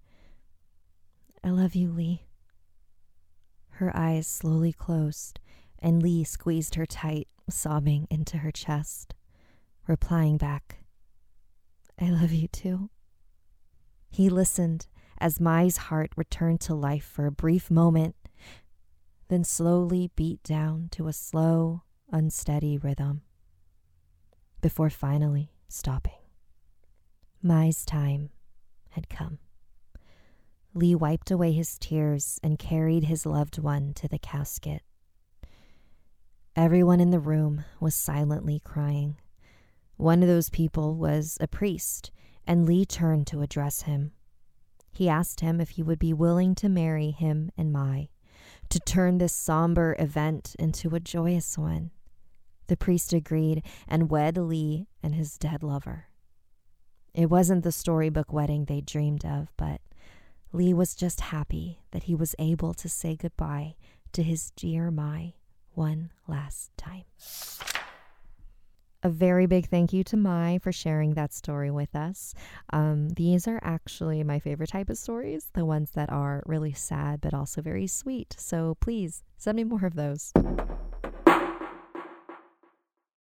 I 1.42 1.50
love 1.50 1.74
you, 1.74 1.90
Lee. 1.90 2.26
Her 3.70 3.96
eyes 3.96 4.26
slowly 4.26 4.72
closed, 4.72 5.40
and 5.78 6.02
Lee 6.02 6.22
squeezed 6.22 6.74
her 6.74 6.86
tight, 6.86 7.28
sobbing 7.48 8.06
into 8.10 8.38
her 8.38 8.50
chest, 8.50 9.14
replying 9.86 10.36
back, 10.36 10.84
I 11.98 12.10
love 12.10 12.32
you 12.32 12.48
too. 12.48 12.90
He 14.10 14.28
listened 14.28 14.86
as 15.18 15.40
Mai's 15.40 15.76
heart 15.76 16.12
returned 16.16 16.60
to 16.62 16.74
life 16.74 17.04
for 17.04 17.26
a 17.26 17.32
brief 17.32 17.70
moment, 17.70 18.16
then 19.30 19.44
slowly 19.44 20.10
beat 20.16 20.42
down 20.42 20.88
to 20.90 21.06
a 21.06 21.12
slow, 21.12 21.82
unsteady 22.10 22.76
rhythm, 22.76 23.22
before 24.60 24.90
finally 24.90 25.52
stopping. 25.68 26.18
Mai's 27.40 27.84
time 27.84 28.30
had 28.90 29.08
come. 29.08 29.38
Lee 30.74 30.96
wiped 30.96 31.30
away 31.30 31.52
his 31.52 31.78
tears 31.78 32.40
and 32.42 32.58
carried 32.58 33.04
his 33.04 33.24
loved 33.24 33.60
one 33.60 33.94
to 33.94 34.08
the 34.08 34.18
casket. 34.18 34.82
Everyone 36.56 36.98
in 36.98 37.10
the 37.10 37.20
room 37.20 37.64
was 37.78 37.94
silently 37.94 38.60
crying. 38.64 39.16
One 39.96 40.22
of 40.22 40.28
those 40.28 40.50
people 40.50 40.96
was 40.96 41.38
a 41.40 41.46
priest, 41.46 42.10
and 42.48 42.66
Lee 42.66 42.84
turned 42.84 43.28
to 43.28 43.42
address 43.42 43.82
him. 43.82 44.10
He 44.90 45.08
asked 45.08 45.38
him 45.38 45.60
if 45.60 45.70
he 45.70 45.84
would 45.84 46.00
be 46.00 46.12
willing 46.12 46.56
to 46.56 46.68
marry 46.68 47.12
him 47.12 47.52
and 47.56 47.72
Mai, 47.72 48.08
to 48.70 48.80
turn 48.80 49.18
this 49.18 49.32
somber 49.32 49.94
event 49.98 50.56
into 50.58 50.94
a 50.94 51.00
joyous 51.00 51.58
one. 51.58 51.90
The 52.68 52.76
priest 52.76 53.12
agreed 53.12 53.62
and 53.88 54.10
wed 54.10 54.36
Lee 54.36 54.86
and 55.02 55.14
his 55.14 55.36
dead 55.36 55.62
lover. 55.62 56.06
It 57.12 57.26
wasn't 57.26 57.64
the 57.64 57.72
storybook 57.72 58.32
wedding 58.32 58.64
they 58.64 58.80
dreamed 58.80 59.24
of, 59.24 59.48
but 59.56 59.80
Lee 60.52 60.72
was 60.72 60.94
just 60.94 61.20
happy 61.20 61.80
that 61.90 62.04
he 62.04 62.14
was 62.14 62.36
able 62.38 62.72
to 62.74 62.88
say 62.88 63.16
goodbye 63.16 63.74
to 64.12 64.22
his 64.22 64.52
dear 64.52 64.90
Mai 64.90 65.34
one 65.74 66.10
last 66.28 66.70
time. 66.76 67.04
A 69.02 69.08
very 69.08 69.46
big 69.46 69.66
thank 69.66 69.94
you 69.94 70.04
to 70.04 70.16
Mai 70.18 70.58
for 70.62 70.72
sharing 70.72 71.14
that 71.14 71.32
story 71.32 71.70
with 71.70 71.96
us. 71.96 72.34
Um, 72.70 73.08
these 73.08 73.48
are 73.48 73.58
actually 73.62 74.22
my 74.24 74.38
favorite 74.38 74.68
type 74.68 74.90
of 74.90 74.98
stories, 74.98 75.48
the 75.54 75.64
ones 75.64 75.92
that 75.92 76.10
are 76.10 76.42
really 76.44 76.74
sad 76.74 77.22
but 77.22 77.32
also 77.32 77.62
very 77.62 77.86
sweet. 77.86 78.36
So 78.38 78.76
please 78.78 79.24
send 79.38 79.56
me 79.56 79.64
more 79.64 79.86
of 79.86 79.94
those. 79.94 80.34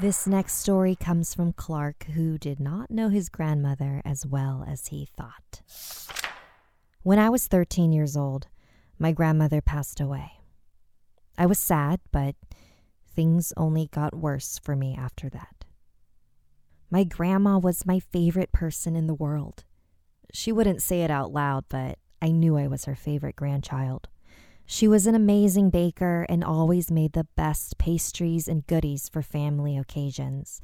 This 0.00 0.26
next 0.26 0.54
story 0.54 0.96
comes 0.96 1.34
from 1.34 1.52
Clark, 1.52 2.04
who 2.14 2.38
did 2.38 2.58
not 2.58 2.90
know 2.90 3.10
his 3.10 3.28
grandmother 3.28 4.00
as 4.02 4.24
well 4.24 4.64
as 4.66 4.86
he 4.86 5.06
thought. 5.16 5.60
When 7.02 7.18
I 7.18 7.28
was 7.28 7.46
13 7.46 7.92
years 7.92 8.16
old, 8.16 8.48
my 8.98 9.12
grandmother 9.12 9.60
passed 9.60 10.00
away. 10.00 10.32
I 11.36 11.44
was 11.44 11.58
sad, 11.58 12.00
but 12.12 12.34
things 13.14 13.52
only 13.56 13.88
got 13.88 14.14
worse 14.14 14.58
for 14.62 14.74
me 14.74 14.96
after 14.98 15.28
that. 15.28 15.66
My 16.90 17.04
grandma 17.04 17.58
was 17.58 17.84
my 17.86 17.98
favorite 17.98 18.52
person 18.52 18.96
in 18.96 19.06
the 19.06 19.14
world. 19.14 19.64
She 20.32 20.50
wouldn't 20.50 20.82
say 20.82 21.02
it 21.02 21.10
out 21.10 21.32
loud, 21.32 21.64
but 21.68 21.98
I 22.22 22.30
knew 22.30 22.56
I 22.56 22.66
was 22.66 22.86
her 22.86 22.94
favorite 22.94 23.36
grandchild. 23.36 24.08
She 24.72 24.86
was 24.86 25.08
an 25.08 25.16
amazing 25.16 25.70
baker 25.70 26.24
and 26.28 26.44
always 26.44 26.92
made 26.92 27.12
the 27.12 27.26
best 27.34 27.76
pastries 27.76 28.46
and 28.46 28.64
goodies 28.68 29.08
for 29.08 29.20
family 29.20 29.76
occasions. 29.76 30.60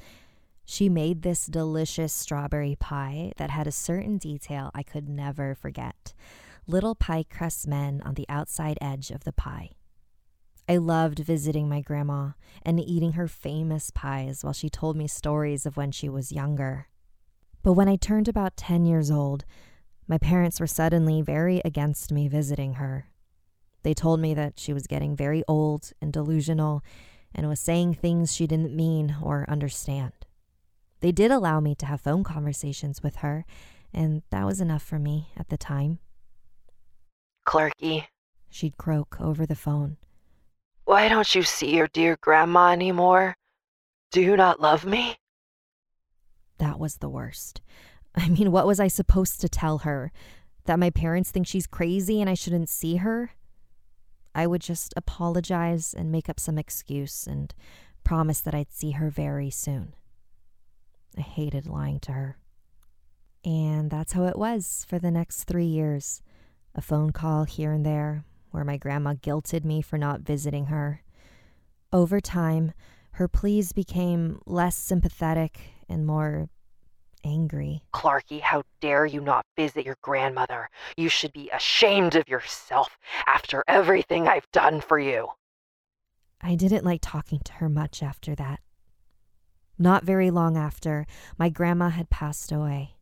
She 0.64 0.88
made 0.88 1.22
this 1.22 1.46
delicious 1.46 2.12
strawberry 2.12 2.76
pie 2.78 3.32
that 3.36 3.50
had 3.50 3.66
a 3.66 3.72
certain 3.72 4.18
detail 4.18 4.70
I 4.72 4.84
could 4.84 5.08
never 5.08 5.56
forget 5.56 6.14
little 6.68 6.94
pie 6.94 7.24
crust 7.28 7.66
men 7.66 8.00
on 8.04 8.14
the 8.14 8.26
outside 8.28 8.78
edge 8.80 9.10
of 9.10 9.24
the 9.24 9.32
pie. 9.32 9.70
I 10.68 10.76
loved 10.76 11.18
visiting 11.18 11.68
my 11.68 11.80
grandma 11.80 12.30
and 12.62 12.78
eating 12.78 13.14
her 13.14 13.26
famous 13.26 13.90
pies 13.90 14.44
while 14.44 14.52
she 14.52 14.70
told 14.70 14.96
me 14.96 15.08
stories 15.08 15.66
of 15.66 15.76
when 15.76 15.90
she 15.90 16.08
was 16.08 16.30
younger. 16.30 16.86
But 17.64 17.72
when 17.72 17.88
I 17.88 17.96
turned 17.96 18.28
about 18.28 18.56
10 18.56 18.86
years 18.86 19.10
old, 19.10 19.44
my 20.06 20.16
parents 20.16 20.60
were 20.60 20.68
suddenly 20.68 21.22
very 21.22 21.60
against 21.64 22.12
me 22.12 22.28
visiting 22.28 22.74
her. 22.74 23.08
They 23.86 23.94
told 23.94 24.18
me 24.18 24.34
that 24.34 24.58
she 24.58 24.72
was 24.72 24.88
getting 24.88 25.14
very 25.14 25.44
old 25.46 25.92
and 26.02 26.12
delusional 26.12 26.82
and 27.32 27.48
was 27.48 27.60
saying 27.60 27.94
things 27.94 28.34
she 28.34 28.48
didn't 28.48 28.74
mean 28.74 29.18
or 29.22 29.46
understand. 29.48 30.12
They 30.98 31.12
did 31.12 31.30
allow 31.30 31.60
me 31.60 31.76
to 31.76 31.86
have 31.86 32.00
phone 32.00 32.24
conversations 32.24 33.04
with 33.04 33.18
her, 33.18 33.44
and 33.94 34.22
that 34.30 34.44
was 34.44 34.60
enough 34.60 34.82
for 34.82 34.98
me 34.98 35.28
at 35.36 35.50
the 35.50 35.56
time. 35.56 36.00
Clarky, 37.46 38.08
she'd 38.50 38.76
croak 38.76 39.20
over 39.20 39.46
the 39.46 39.54
phone. 39.54 39.98
Why 40.84 41.08
don't 41.08 41.32
you 41.32 41.44
see 41.44 41.76
your 41.76 41.86
dear 41.86 42.18
grandma 42.20 42.72
anymore? 42.72 43.36
Do 44.10 44.20
you 44.20 44.36
not 44.36 44.60
love 44.60 44.84
me? 44.84 45.14
That 46.58 46.80
was 46.80 46.96
the 46.96 47.08
worst. 47.08 47.60
I 48.16 48.30
mean, 48.30 48.50
what 48.50 48.66
was 48.66 48.80
I 48.80 48.88
supposed 48.88 49.40
to 49.42 49.48
tell 49.48 49.78
her? 49.78 50.10
That 50.64 50.80
my 50.80 50.90
parents 50.90 51.30
think 51.30 51.46
she's 51.46 51.68
crazy 51.68 52.20
and 52.20 52.28
I 52.28 52.34
shouldn't 52.34 52.68
see 52.68 52.96
her? 52.96 53.30
I 54.36 54.46
would 54.46 54.60
just 54.60 54.92
apologize 54.98 55.94
and 55.94 56.12
make 56.12 56.28
up 56.28 56.38
some 56.38 56.58
excuse 56.58 57.26
and 57.26 57.54
promise 58.04 58.38
that 58.42 58.54
I'd 58.54 58.70
see 58.70 58.90
her 58.90 59.08
very 59.08 59.48
soon. 59.48 59.94
I 61.16 61.22
hated 61.22 61.66
lying 61.66 62.00
to 62.00 62.12
her. 62.12 62.36
And 63.46 63.90
that's 63.90 64.12
how 64.12 64.26
it 64.26 64.38
was 64.38 64.84
for 64.86 64.98
the 64.98 65.10
next 65.10 65.44
three 65.44 65.64
years 65.64 66.20
a 66.74 66.82
phone 66.82 67.12
call 67.12 67.44
here 67.44 67.72
and 67.72 67.86
there 67.86 68.26
where 68.50 68.64
my 68.64 68.76
grandma 68.76 69.14
guilted 69.14 69.64
me 69.64 69.80
for 69.80 69.96
not 69.96 70.20
visiting 70.20 70.66
her. 70.66 71.02
Over 71.90 72.20
time, 72.20 72.72
her 73.12 73.28
pleas 73.28 73.72
became 73.72 74.40
less 74.44 74.76
sympathetic 74.76 75.60
and 75.88 76.06
more 76.06 76.50
angry. 77.26 77.82
Clarky, 77.92 78.40
how 78.40 78.62
dare 78.80 79.04
you 79.04 79.20
not 79.20 79.44
visit 79.56 79.84
your 79.84 79.98
grandmother? 80.02 80.70
You 80.96 81.08
should 81.08 81.32
be 81.32 81.50
ashamed 81.50 82.14
of 82.14 82.28
yourself 82.28 82.96
after 83.26 83.64
everything 83.66 84.28
I've 84.28 84.50
done 84.52 84.80
for 84.80 84.98
you. 84.98 85.28
I 86.40 86.54
didn't 86.54 86.84
like 86.84 87.00
talking 87.02 87.40
to 87.44 87.52
her 87.54 87.68
much 87.68 88.02
after 88.02 88.34
that. 88.36 88.60
Not 89.78 90.04
very 90.04 90.30
long 90.30 90.56
after, 90.56 91.06
my 91.38 91.48
grandma 91.48 91.90
had 91.90 92.08
passed 92.08 92.52
away. 92.52 92.96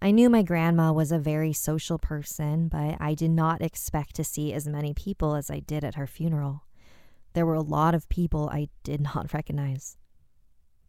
I 0.00 0.12
knew 0.12 0.30
my 0.30 0.42
grandma 0.42 0.92
was 0.92 1.10
a 1.10 1.18
very 1.18 1.52
social 1.52 1.98
person, 1.98 2.68
but 2.68 2.96
I 3.00 3.14
did 3.14 3.32
not 3.32 3.62
expect 3.62 4.14
to 4.16 4.24
see 4.24 4.52
as 4.52 4.68
many 4.68 4.94
people 4.94 5.34
as 5.34 5.50
I 5.50 5.58
did 5.58 5.82
at 5.82 5.96
her 5.96 6.06
funeral. 6.06 6.62
There 7.32 7.44
were 7.44 7.54
a 7.54 7.60
lot 7.60 7.94
of 7.94 8.08
people 8.08 8.48
I 8.52 8.68
did 8.84 9.00
not 9.14 9.32
recognize, 9.32 9.96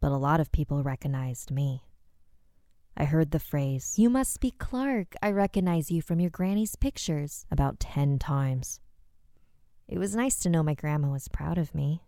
but 0.00 0.12
a 0.12 0.16
lot 0.16 0.38
of 0.38 0.52
people 0.52 0.84
recognized 0.84 1.50
me. 1.50 1.82
I 2.96 3.04
heard 3.04 3.30
the 3.30 3.38
phrase, 3.38 3.94
You 3.96 4.10
must 4.10 4.40
be 4.40 4.50
Clark. 4.50 5.14
I 5.22 5.30
recognize 5.30 5.90
you 5.90 6.02
from 6.02 6.20
your 6.20 6.30
granny's 6.30 6.76
pictures, 6.76 7.46
about 7.50 7.80
10 7.80 8.18
times. 8.18 8.80
It 9.88 9.98
was 9.98 10.14
nice 10.14 10.36
to 10.40 10.50
know 10.50 10.62
my 10.62 10.74
grandma 10.74 11.08
was 11.08 11.28
proud 11.28 11.58
of 11.58 11.74
me. 11.74 12.02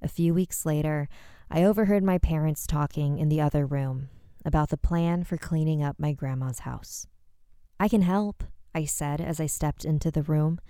A 0.00 0.08
few 0.08 0.32
weeks 0.32 0.64
later, 0.64 1.08
I 1.50 1.64
overheard 1.64 2.02
my 2.02 2.18
parents 2.18 2.66
talking 2.66 3.18
in 3.18 3.28
the 3.28 3.40
other 3.40 3.66
room 3.66 4.08
about 4.44 4.70
the 4.70 4.76
plan 4.76 5.24
for 5.24 5.36
cleaning 5.36 5.82
up 5.82 5.96
my 5.98 6.12
grandma's 6.12 6.60
house. 6.60 7.06
I 7.80 7.88
can 7.88 8.02
help, 8.02 8.44
I 8.74 8.84
said 8.84 9.20
as 9.20 9.40
I 9.40 9.46
stepped 9.46 9.84
into 9.84 10.10
the 10.10 10.22
room. 10.22 10.60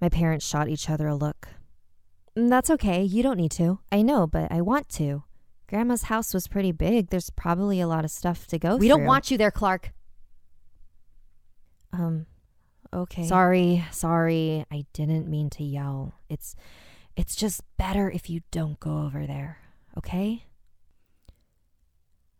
My 0.00 0.08
parents 0.08 0.46
shot 0.46 0.68
each 0.68 0.88
other 0.88 1.06
a 1.08 1.14
look. 1.14 1.48
"Mm, 2.36 2.48
That's 2.48 2.70
okay, 2.70 3.02
you 3.02 3.22
don't 3.22 3.36
need 3.36 3.50
to. 3.52 3.80
I 3.92 4.02
know, 4.02 4.26
but 4.26 4.50
I 4.52 4.60
want 4.60 4.88
to. 4.90 5.24
Grandma's 5.68 6.04
house 6.04 6.34
was 6.34 6.48
pretty 6.48 6.72
big. 6.72 7.10
There's 7.10 7.30
probably 7.30 7.80
a 7.80 7.86
lot 7.86 8.04
of 8.04 8.10
stuff 8.10 8.46
to 8.48 8.58
go 8.58 8.70
through. 8.70 8.78
We 8.78 8.88
through. 8.88 8.98
don't 8.98 9.06
want 9.06 9.30
you 9.30 9.38
there, 9.38 9.50
Clark. 9.50 9.92
Um, 11.92 12.26
Okay. 12.92 13.26
Sorry, 13.26 13.84
sorry. 13.90 14.64
I 14.70 14.86
didn't 14.92 15.28
mean 15.28 15.50
to 15.50 15.64
yell. 15.64 16.14
It's 16.28 16.56
it's 17.16 17.36
just 17.36 17.62
better 17.76 18.10
if 18.10 18.30
you 18.30 18.40
don't 18.50 18.78
go 18.80 19.02
over 19.02 19.26
there, 19.26 19.58
okay? 19.96 20.44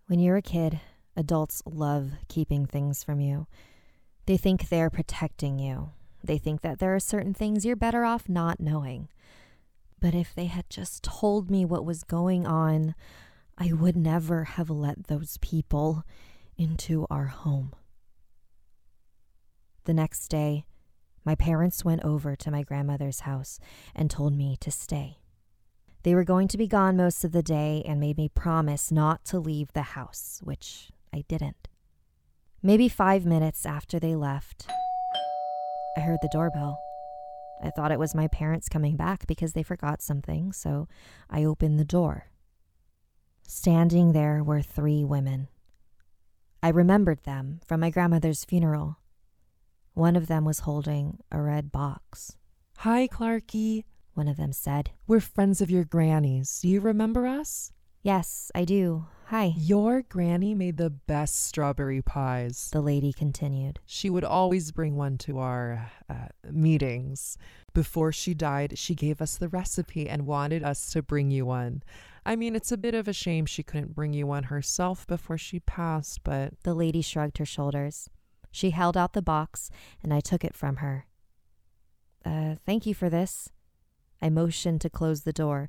When 0.06 0.20
you're 0.20 0.36
a 0.36 0.42
kid, 0.42 0.80
adults 1.16 1.62
love 1.66 2.12
keeping 2.28 2.64
things 2.64 3.02
from 3.02 3.20
you. 3.20 3.46
They 4.26 4.36
think 4.36 4.68
they're 4.68 4.88
protecting 4.90 5.58
you. 5.58 5.90
They 6.22 6.38
think 6.38 6.62
that 6.62 6.78
there 6.78 6.94
are 6.94 7.00
certain 7.00 7.34
things 7.34 7.64
you're 7.64 7.76
better 7.76 8.04
off 8.04 8.28
not 8.28 8.60
knowing. 8.60 9.08
But 10.00 10.14
if 10.14 10.34
they 10.34 10.46
had 10.46 10.70
just 10.70 11.02
told 11.02 11.50
me 11.50 11.64
what 11.64 11.84
was 11.84 12.04
going 12.04 12.46
on, 12.46 12.94
I 13.56 13.72
would 13.72 13.96
never 13.96 14.44
have 14.44 14.70
let 14.70 15.08
those 15.08 15.38
people 15.38 16.04
into 16.56 17.06
our 17.10 17.26
home. 17.26 17.74
The 19.84 19.94
next 19.94 20.28
day, 20.28 20.64
my 21.24 21.34
parents 21.34 21.84
went 21.84 22.04
over 22.04 22.36
to 22.36 22.50
my 22.50 22.62
grandmother's 22.62 23.20
house 23.20 23.58
and 23.94 24.10
told 24.10 24.34
me 24.34 24.56
to 24.60 24.70
stay. 24.70 25.18
They 26.04 26.14
were 26.14 26.24
going 26.24 26.48
to 26.48 26.58
be 26.58 26.68
gone 26.68 26.96
most 26.96 27.24
of 27.24 27.32
the 27.32 27.42
day 27.42 27.82
and 27.86 27.98
made 27.98 28.16
me 28.16 28.28
promise 28.28 28.92
not 28.92 29.24
to 29.26 29.38
leave 29.38 29.72
the 29.72 29.82
house, 29.82 30.40
which 30.44 30.90
I 31.12 31.24
didn't. 31.26 31.68
Maybe 32.62 32.88
five 32.88 33.26
minutes 33.26 33.66
after 33.66 33.98
they 33.98 34.14
left, 34.14 34.68
I 35.96 36.00
heard 36.00 36.18
the 36.22 36.30
doorbell. 36.32 36.78
I 37.62 37.70
thought 37.70 37.92
it 37.92 37.98
was 37.98 38.14
my 38.14 38.28
parents 38.28 38.68
coming 38.68 38.96
back 38.96 39.26
because 39.26 39.52
they 39.52 39.62
forgot 39.62 40.02
something, 40.02 40.52
so 40.52 40.88
I 41.28 41.44
opened 41.44 41.78
the 41.78 41.84
door. 41.84 42.26
Standing 43.46 44.12
there 44.12 44.42
were 44.44 44.62
three 44.62 45.04
women. 45.04 45.48
I 46.62 46.68
remembered 46.68 47.24
them 47.24 47.60
from 47.66 47.80
my 47.80 47.90
grandmother's 47.90 48.44
funeral. 48.44 48.98
One 49.94 50.16
of 50.16 50.26
them 50.26 50.44
was 50.44 50.60
holding 50.60 51.18
a 51.32 51.40
red 51.40 51.72
box. 51.72 52.36
Hi, 52.78 53.08
Clarky. 53.08 53.84
One 54.14 54.28
of 54.28 54.36
them 54.36 54.52
said, 54.52 54.90
We're 55.06 55.20
friends 55.20 55.60
of 55.60 55.70
your 55.70 55.84
granny's. 55.84 56.60
Do 56.60 56.68
you 56.68 56.80
remember 56.80 57.26
us? 57.26 57.72
Yes, 58.02 58.50
I 58.54 58.64
do. 58.64 59.06
Hi. 59.26 59.52
Your 59.56 60.02
granny 60.02 60.54
made 60.54 60.78
the 60.78 60.88
best 60.88 61.44
strawberry 61.44 62.00
pies. 62.00 62.70
The 62.72 62.80
lady 62.80 63.12
continued. 63.12 63.78
She 63.84 64.08
would 64.08 64.24
always 64.24 64.72
bring 64.72 64.96
one 64.96 65.18
to 65.18 65.38
our 65.38 65.90
uh, 66.08 66.28
meetings. 66.50 67.36
Before 67.74 68.10
she 68.10 68.32
died, 68.32 68.78
she 68.78 68.94
gave 68.94 69.20
us 69.20 69.36
the 69.36 69.48
recipe 69.48 70.08
and 70.08 70.26
wanted 70.26 70.62
us 70.62 70.90
to 70.92 71.02
bring 71.02 71.30
you 71.30 71.44
one. 71.44 71.82
I 72.24 72.36
mean, 72.36 72.56
it's 72.56 72.72
a 72.72 72.78
bit 72.78 72.94
of 72.94 73.06
a 73.06 73.12
shame 73.12 73.44
she 73.44 73.62
couldn't 73.62 73.94
bring 73.94 74.14
you 74.14 74.26
one 74.26 74.44
herself 74.44 75.06
before 75.06 75.36
she 75.36 75.60
passed, 75.60 76.24
but 76.24 76.54
The 76.62 76.74
lady 76.74 77.02
shrugged 77.02 77.36
her 77.38 77.44
shoulders. 77.44 78.08
She 78.50 78.70
held 78.70 78.96
out 78.96 79.12
the 79.12 79.20
box, 79.20 79.70
and 80.02 80.14
I 80.14 80.20
took 80.20 80.42
it 80.42 80.54
from 80.54 80.76
her. 80.76 81.06
Uh, 82.24 82.54
thank 82.64 82.86
you 82.86 82.94
for 82.94 83.10
this. 83.10 83.50
I 84.22 84.30
motioned 84.30 84.80
to 84.80 84.90
close 84.90 85.22
the 85.22 85.32
door, 85.32 85.68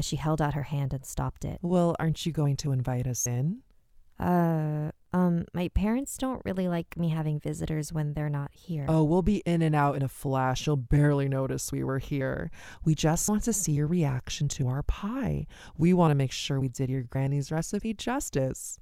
but 0.00 0.04
she 0.06 0.16
held 0.16 0.40
out 0.40 0.54
her 0.54 0.62
hand 0.62 0.94
and 0.94 1.04
stopped 1.04 1.44
it. 1.44 1.58
well, 1.60 1.94
aren't 2.00 2.24
you 2.24 2.32
going 2.32 2.56
to 2.56 2.72
invite 2.72 3.06
us 3.06 3.26
in? 3.26 3.58
Uh, 4.18 4.90
um, 5.12 5.44
my 5.52 5.68
parents 5.68 6.16
don't 6.16 6.40
really 6.42 6.68
like 6.68 6.96
me 6.96 7.10
having 7.10 7.38
visitors 7.38 7.92
when 7.92 8.14
they're 8.14 8.30
not 8.30 8.50
here. 8.54 8.86
Oh, 8.88 9.04
we'll 9.04 9.20
be 9.20 9.42
in 9.44 9.60
and 9.60 9.74
out 9.74 9.96
in 9.96 10.02
a 10.02 10.08
flash. 10.08 10.66
You'll 10.66 10.76
barely 10.76 11.28
notice 11.28 11.70
we 11.70 11.84
were 11.84 11.98
here. 11.98 12.50
We 12.82 12.94
just 12.94 13.28
want 13.28 13.42
to 13.42 13.52
see 13.52 13.72
your 13.72 13.86
reaction 13.86 14.48
to 14.48 14.68
our 14.68 14.82
pie. 14.84 15.46
We 15.76 15.92
want 15.92 16.12
to 16.12 16.14
make 16.14 16.32
sure 16.32 16.58
we 16.58 16.70
did 16.70 16.88
your 16.88 17.02
granny's 17.02 17.52
recipe 17.52 17.92
justice. 17.92 18.78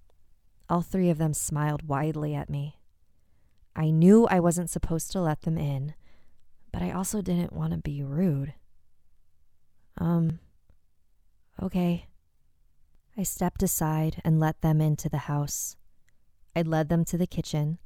All 0.70 0.82
three 0.82 1.10
of 1.10 1.18
them 1.18 1.34
smiled 1.34 1.88
widely 1.88 2.36
at 2.36 2.48
me. 2.48 2.78
I 3.74 3.90
knew 3.90 4.28
I 4.28 4.38
wasn't 4.38 4.70
supposed 4.70 5.10
to 5.10 5.20
let 5.20 5.42
them 5.42 5.58
in, 5.58 5.94
but 6.72 6.80
I 6.80 6.92
also 6.92 7.22
didn't 7.22 7.52
want 7.52 7.72
to 7.72 7.78
be 7.78 8.04
rude. 8.04 8.54
Um, 10.00 10.38
okay. 11.62 12.06
I 13.16 13.22
stepped 13.22 13.62
aside 13.62 14.20
and 14.24 14.38
let 14.38 14.60
them 14.60 14.80
into 14.80 15.08
the 15.08 15.18
house. 15.18 15.76
I 16.54 16.62
led 16.62 16.88
them 16.88 17.04
to 17.06 17.18
the 17.18 17.26
kitchen, 17.26 17.78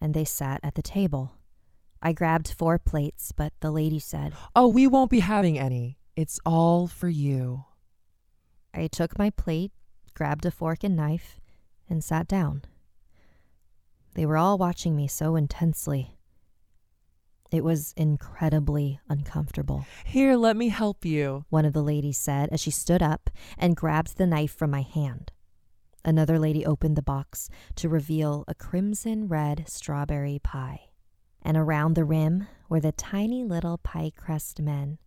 and 0.00 0.14
they 0.14 0.24
sat 0.24 0.60
at 0.62 0.74
the 0.74 0.82
table. 0.82 1.32
I 2.00 2.12
grabbed 2.12 2.54
four 2.56 2.78
plates, 2.78 3.32
but 3.32 3.52
the 3.60 3.70
lady 3.70 3.98
said, 3.98 4.32
Oh, 4.54 4.68
we 4.68 4.86
won't 4.86 5.10
be 5.10 5.20
having 5.20 5.58
any. 5.58 5.98
It's 6.16 6.40
all 6.46 6.86
for 6.86 7.08
you. 7.08 7.64
I 8.72 8.86
took 8.86 9.18
my 9.18 9.30
plate, 9.30 9.72
grabbed 10.14 10.46
a 10.46 10.50
fork 10.50 10.84
and 10.84 10.96
knife, 10.96 11.40
and 11.88 12.02
sat 12.02 12.28
down. 12.28 12.62
They 14.14 14.26
were 14.26 14.36
all 14.36 14.58
watching 14.58 14.96
me 14.96 15.06
so 15.06 15.36
intensely. 15.36 16.17
It 17.50 17.64
was 17.64 17.94
incredibly 17.96 19.00
uncomfortable, 19.08 19.86
Here, 20.04 20.36
let 20.36 20.56
me 20.56 20.68
help 20.68 21.04
you. 21.04 21.46
one 21.48 21.64
of 21.64 21.72
the 21.72 21.82
ladies 21.82 22.18
said 22.18 22.50
as 22.52 22.60
she 22.60 22.70
stood 22.70 23.02
up 23.02 23.30
and 23.56 23.74
grabbed 23.76 24.18
the 24.18 24.26
knife 24.26 24.54
from 24.54 24.70
my 24.70 24.82
hand. 24.82 25.32
Another 26.04 26.38
lady 26.38 26.64
opened 26.64 26.96
the 26.96 27.02
box 27.02 27.48
to 27.76 27.88
reveal 27.88 28.44
a 28.46 28.54
crimson 28.54 29.28
red 29.28 29.64
strawberry 29.66 30.38
pie. 30.42 30.88
And 31.42 31.56
around 31.56 31.94
the 31.94 32.04
rim 32.04 32.46
were 32.68 32.80
the 32.80 32.92
tiny 32.92 33.44
little 33.44 33.78
pie 33.78 34.12
crust 34.14 34.60
men, 34.60 34.98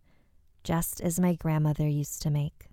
just 0.64 1.00
as 1.00 1.20
my 1.20 1.34
grandmother 1.34 1.88
used 1.88 2.22
to 2.22 2.30
make. 2.30 2.68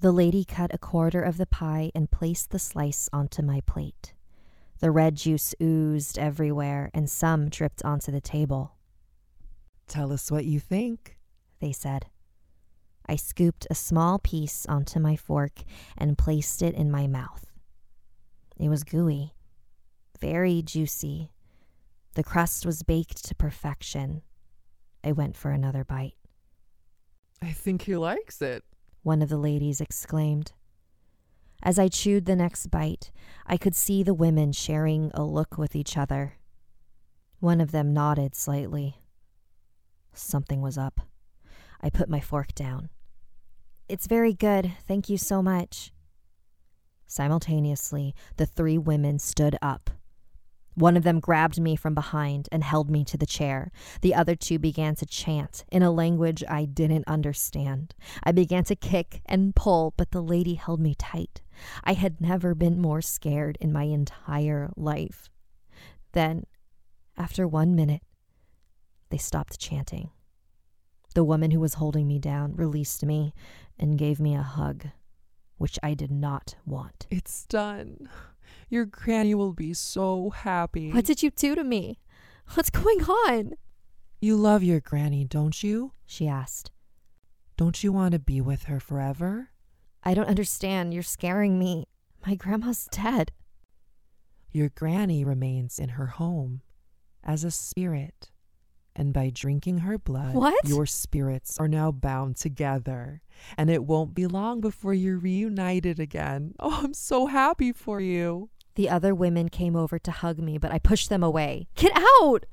The 0.00 0.12
lady 0.12 0.44
cut 0.44 0.74
a 0.74 0.78
quarter 0.78 1.22
of 1.22 1.36
the 1.36 1.46
pie 1.46 1.90
and 1.94 2.10
placed 2.10 2.50
the 2.50 2.58
slice 2.58 3.08
onto 3.12 3.42
my 3.42 3.60
plate. 3.66 4.14
The 4.82 4.90
red 4.90 5.14
juice 5.14 5.54
oozed 5.62 6.18
everywhere, 6.18 6.90
and 6.92 7.08
some 7.08 7.48
dripped 7.48 7.84
onto 7.84 8.10
the 8.10 8.20
table. 8.20 8.72
Tell 9.86 10.12
us 10.12 10.28
what 10.28 10.44
you 10.44 10.58
think. 10.58 11.16
They 11.60 11.70
said. 11.70 12.06
I 13.06 13.14
scooped 13.14 13.64
a 13.70 13.76
small 13.76 14.18
piece 14.18 14.66
onto 14.66 14.98
my 14.98 15.14
fork 15.14 15.60
and 15.96 16.18
placed 16.18 16.62
it 16.62 16.74
in 16.74 16.90
my 16.90 17.06
mouth. 17.06 17.46
It 18.58 18.68
was 18.70 18.82
gooey, 18.82 19.34
very 20.20 20.62
juicy. 20.62 21.30
The 22.14 22.24
crust 22.24 22.66
was 22.66 22.82
baked 22.82 23.24
to 23.26 23.36
perfection. 23.36 24.22
I 25.04 25.12
went 25.12 25.36
for 25.36 25.52
another 25.52 25.84
bite. 25.84 26.16
I 27.40 27.52
think 27.52 27.82
he 27.82 27.96
likes 27.96 28.42
it. 28.42 28.64
one 29.04 29.22
of 29.22 29.28
the 29.28 29.36
ladies 29.36 29.80
exclaimed. 29.80 30.52
As 31.62 31.78
I 31.78 31.88
chewed 31.88 32.26
the 32.26 32.34
next 32.34 32.70
bite, 32.70 33.12
I 33.46 33.56
could 33.56 33.76
see 33.76 34.02
the 34.02 34.14
women 34.14 34.52
sharing 34.52 35.12
a 35.14 35.22
look 35.22 35.56
with 35.56 35.76
each 35.76 35.96
other. 35.96 36.34
One 37.38 37.60
of 37.60 37.70
them 37.70 37.92
nodded 37.92 38.34
slightly. 38.34 38.96
Something 40.12 40.60
was 40.60 40.76
up. 40.76 41.00
I 41.80 41.88
put 41.90 42.08
my 42.08 42.20
fork 42.20 42.54
down. 42.54 42.88
It's 43.88 44.06
very 44.06 44.32
good. 44.32 44.72
Thank 44.86 45.08
you 45.08 45.18
so 45.18 45.42
much. 45.42 45.92
Simultaneously, 47.06 48.14
the 48.36 48.46
three 48.46 48.78
women 48.78 49.18
stood 49.18 49.56
up. 49.60 49.90
One 50.74 50.96
of 50.96 51.02
them 51.02 51.20
grabbed 51.20 51.60
me 51.60 51.76
from 51.76 51.94
behind 51.94 52.48
and 52.50 52.64
held 52.64 52.90
me 52.90 53.04
to 53.04 53.18
the 53.18 53.26
chair. 53.26 53.70
The 54.00 54.14
other 54.14 54.34
two 54.34 54.58
began 54.58 54.94
to 54.96 55.06
chant 55.06 55.64
in 55.70 55.82
a 55.82 55.90
language 55.90 56.42
I 56.48 56.64
didn't 56.64 57.06
understand. 57.06 57.94
I 58.24 58.32
began 58.32 58.64
to 58.64 58.76
kick 58.76 59.20
and 59.26 59.54
pull, 59.54 59.92
but 59.96 60.12
the 60.12 60.22
lady 60.22 60.54
held 60.54 60.80
me 60.80 60.94
tight. 60.94 61.42
I 61.84 61.92
had 61.92 62.20
never 62.20 62.54
been 62.54 62.80
more 62.80 63.02
scared 63.02 63.58
in 63.60 63.72
my 63.72 63.84
entire 63.84 64.70
life. 64.76 65.28
Then, 66.12 66.44
after 67.16 67.46
one 67.46 67.74
minute, 67.74 68.02
they 69.10 69.18
stopped 69.18 69.58
chanting. 69.58 70.10
The 71.14 71.24
woman 71.24 71.50
who 71.50 71.60
was 71.60 71.74
holding 71.74 72.08
me 72.08 72.18
down 72.18 72.56
released 72.56 73.04
me 73.04 73.34
and 73.78 73.98
gave 73.98 74.18
me 74.18 74.34
a 74.34 74.42
hug, 74.42 74.86
which 75.58 75.78
I 75.82 75.92
did 75.92 76.10
not 76.10 76.54
want. 76.64 77.06
It's 77.10 77.44
done. 77.44 78.08
Your 78.72 78.86
granny 78.86 79.34
will 79.34 79.52
be 79.52 79.74
so 79.74 80.30
happy. 80.30 80.90
What 80.92 81.04
did 81.04 81.22
you 81.22 81.30
do 81.30 81.54
to 81.54 81.62
me? 81.62 81.98
What's 82.54 82.70
going 82.70 83.02
on? 83.02 83.52
You 84.18 84.34
love 84.34 84.62
your 84.62 84.80
granny, 84.80 85.26
don't 85.26 85.62
you? 85.62 85.92
She 86.06 86.26
asked. 86.26 86.70
Don't 87.58 87.84
you 87.84 87.92
want 87.92 88.12
to 88.12 88.18
be 88.18 88.40
with 88.40 88.62
her 88.62 88.80
forever? 88.80 89.50
I 90.02 90.14
don't 90.14 90.26
understand. 90.26 90.94
You're 90.94 91.02
scaring 91.02 91.58
me. 91.58 91.84
My 92.26 92.34
grandma's 92.34 92.88
dead. 92.90 93.32
Your 94.52 94.70
granny 94.70 95.22
remains 95.22 95.78
in 95.78 95.90
her 95.90 96.06
home 96.06 96.62
as 97.22 97.44
a 97.44 97.50
spirit. 97.50 98.30
And 98.96 99.12
by 99.12 99.30
drinking 99.30 99.78
her 99.78 99.98
blood, 99.98 100.34
what? 100.34 100.66
your 100.66 100.86
spirits 100.86 101.58
are 101.58 101.68
now 101.68 101.92
bound 101.92 102.36
together. 102.36 103.20
And 103.58 103.68
it 103.68 103.84
won't 103.84 104.14
be 104.14 104.26
long 104.26 104.62
before 104.62 104.94
you're 104.94 105.18
reunited 105.18 106.00
again. 106.00 106.54
Oh, 106.58 106.80
I'm 106.82 106.94
so 106.94 107.26
happy 107.26 107.72
for 107.72 108.00
you. 108.00 108.48
The 108.74 108.88
other 108.88 109.14
women 109.14 109.48
came 109.48 109.76
over 109.76 109.98
to 109.98 110.10
hug 110.10 110.38
me, 110.38 110.58
but 110.58 110.72
I 110.72 110.78
pushed 110.78 111.08
them 111.08 111.22
away. 111.22 111.68
Get 111.74 111.92
out! 112.20 112.46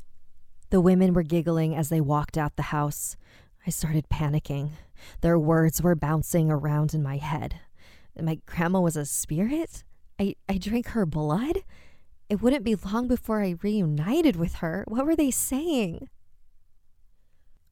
The 0.69 0.81
women 0.81 1.13
were 1.13 1.23
giggling 1.23 1.75
as 1.75 1.89
they 1.89 2.01
walked 2.01 2.37
out 2.37 2.55
the 2.55 2.63
house. 2.63 3.15
I 3.65 3.69
started 3.69 4.09
panicking. 4.09 4.71
Their 5.21 5.39
words 5.39 5.81
were 5.81 5.95
bouncing 5.95 6.51
around 6.51 6.93
in 6.93 7.01
my 7.01 7.17
head. 7.17 7.55
My 8.19 8.39
grandma 8.45 8.81
was 8.81 8.97
a 8.97 9.05
spirit? 9.05 9.83
I, 10.19 10.35
I 10.47 10.57
drank 10.57 10.87
her 10.89 11.05
blood? 11.05 11.63
It 12.29 12.41
wouldn't 12.41 12.65
be 12.65 12.75
long 12.75 13.07
before 13.07 13.41
I 13.41 13.55
reunited 13.61 14.35
with 14.35 14.55
her. 14.55 14.83
What 14.87 15.05
were 15.05 15.15
they 15.15 15.31
saying? 15.31 16.09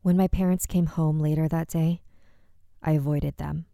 When 0.01 0.17
my 0.17 0.27
parents 0.27 0.65
came 0.65 0.85
home 0.85 1.19
later 1.19 1.47
that 1.47 1.67
day, 1.67 2.01
I 2.81 2.93
avoided 2.93 3.37
them. 3.37 3.65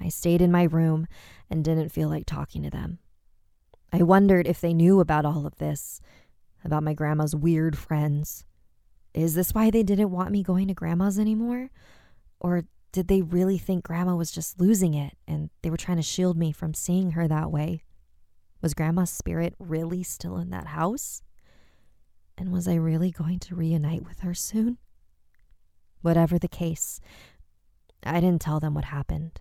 I 0.00 0.08
stayed 0.08 0.40
in 0.40 0.50
my 0.50 0.62
room 0.62 1.06
and 1.50 1.62
didn't 1.62 1.90
feel 1.90 2.08
like 2.08 2.24
talking 2.24 2.62
to 2.62 2.70
them. 2.70 2.98
I 3.92 4.02
wondered 4.02 4.46
if 4.46 4.60
they 4.60 4.72
knew 4.72 5.00
about 5.00 5.24
all 5.24 5.46
of 5.46 5.56
this, 5.56 6.00
about 6.64 6.82
my 6.82 6.94
grandma's 6.94 7.34
weird 7.34 7.76
friends. 7.76 8.44
Is 9.14 9.34
this 9.34 9.52
why 9.52 9.70
they 9.70 9.82
didn't 9.82 10.10
want 10.10 10.30
me 10.30 10.42
going 10.42 10.68
to 10.68 10.74
grandma's 10.74 11.18
anymore? 11.18 11.70
Or 12.38 12.64
did 12.92 13.08
they 13.08 13.22
really 13.22 13.58
think 13.58 13.84
grandma 13.84 14.14
was 14.14 14.30
just 14.30 14.60
losing 14.60 14.94
it 14.94 15.14
and 15.26 15.50
they 15.62 15.70
were 15.70 15.76
trying 15.76 15.96
to 15.96 16.02
shield 16.02 16.36
me 16.36 16.52
from 16.52 16.74
seeing 16.74 17.12
her 17.12 17.26
that 17.26 17.50
way? 17.50 17.82
Was 18.62 18.74
grandma's 18.74 19.10
spirit 19.10 19.54
really 19.58 20.02
still 20.02 20.36
in 20.36 20.50
that 20.50 20.68
house? 20.68 21.22
And 22.38 22.52
was 22.52 22.68
I 22.68 22.74
really 22.74 23.10
going 23.10 23.38
to 23.40 23.54
reunite 23.54 24.04
with 24.04 24.20
her 24.20 24.34
soon? 24.34 24.78
Whatever 26.02 26.38
the 26.38 26.48
case, 26.48 27.00
I 28.02 28.20
didn't 28.20 28.40
tell 28.40 28.60
them 28.60 28.74
what 28.74 28.86
happened. 28.86 29.40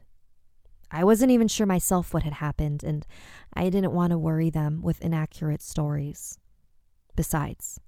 I 0.91 1.04
wasn't 1.04 1.32
even 1.32 1.47
sure 1.47 1.67
myself 1.67 2.13
what 2.13 2.23
had 2.23 2.34
happened, 2.34 2.84
and 2.84 3.06
I 3.54 3.69
didn't 3.69 3.93
want 3.93 4.12
to 4.12 4.17
worry 4.17 4.49
them 4.49 4.82
with 4.82 5.02
inaccurate 5.02 5.62
stories. 5.62 6.39
Besides, 7.15 7.80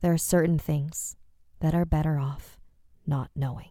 there 0.00 0.12
are 0.12 0.18
certain 0.18 0.58
things 0.58 1.16
that 1.60 1.74
are 1.74 1.84
better 1.84 2.18
off 2.18 2.58
not 3.06 3.30
knowing. 3.34 3.70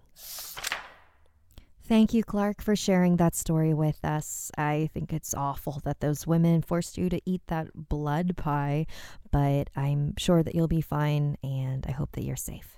Thank 1.83 2.13
you, 2.13 2.21
Clark, 2.21 2.62
for 2.62 2.75
sharing 2.75 3.15
that 3.15 3.33
story 3.33 3.73
with 3.73 4.03
us. 4.03 4.51
I 4.57 4.89
think 4.93 5.13
it's 5.13 5.33
awful 5.33 5.81
that 5.86 6.01
those 6.01 6.27
women 6.27 6.62
forced 6.62 6.97
you 6.97 7.07
to 7.07 7.21
eat 7.25 7.43
that 7.47 7.67
blood 7.73 8.36
pie, 8.36 8.88
but 9.31 9.69
I'm 9.73 10.13
sure 10.17 10.43
that 10.43 10.53
you'll 10.53 10.67
be 10.67 10.81
fine, 10.81 11.38
and 11.41 11.86
I 11.88 11.91
hope 11.91 12.12
that 12.13 12.25
you're 12.25 12.36
safe. 12.36 12.77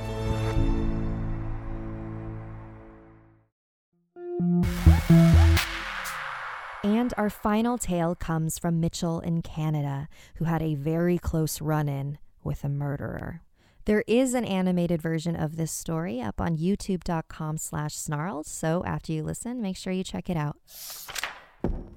Our 7.21 7.29
final 7.29 7.77
tale 7.77 8.15
comes 8.15 8.57
from 8.57 8.79
Mitchell 8.79 9.19
in 9.19 9.43
Canada, 9.43 10.09
who 10.37 10.45
had 10.45 10.63
a 10.63 10.73
very 10.73 11.19
close 11.19 11.61
run 11.61 11.87
in 11.87 12.17
with 12.43 12.63
a 12.63 12.67
murderer. 12.67 13.43
There 13.85 14.03
is 14.07 14.33
an 14.33 14.43
animated 14.43 15.03
version 15.03 15.35
of 15.35 15.55
this 15.55 15.71
story 15.71 16.19
up 16.19 16.41
on 16.41 16.57
youtube.com 16.57 17.59
slash 17.59 17.93
snarled, 17.93 18.47
so 18.47 18.83
after 18.85 19.13
you 19.13 19.21
listen, 19.21 19.61
make 19.61 19.77
sure 19.77 19.93
you 19.93 20.03
check 20.03 20.31
it 20.31 20.35
out. 20.35 20.57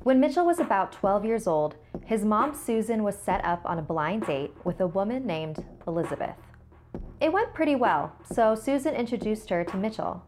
When 0.02 0.20
Mitchell 0.20 0.44
was 0.44 0.58
about 0.58 0.92
12 0.92 1.24
years 1.24 1.46
old, 1.46 1.76
his 2.04 2.22
mom 2.22 2.54
Susan 2.54 3.02
was 3.02 3.16
set 3.16 3.42
up 3.46 3.62
on 3.64 3.78
a 3.78 3.82
blind 3.82 4.26
date 4.26 4.52
with 4.62 4.78
a 4.82 4.86
woman 4.86 5.26
named 5.26 5.64
Elizabeth. 5.86 6.36
It 7.22 7.32
went 7.32 7.54
pretty 7.54 7.76
well, 7.76 8.12
so 8.30 8.54
Susan 8.54 8.94
introduced 8.94 9.48
her 9.48 9.64
to 9.64 9.76
Mitchell. 9.78 10.22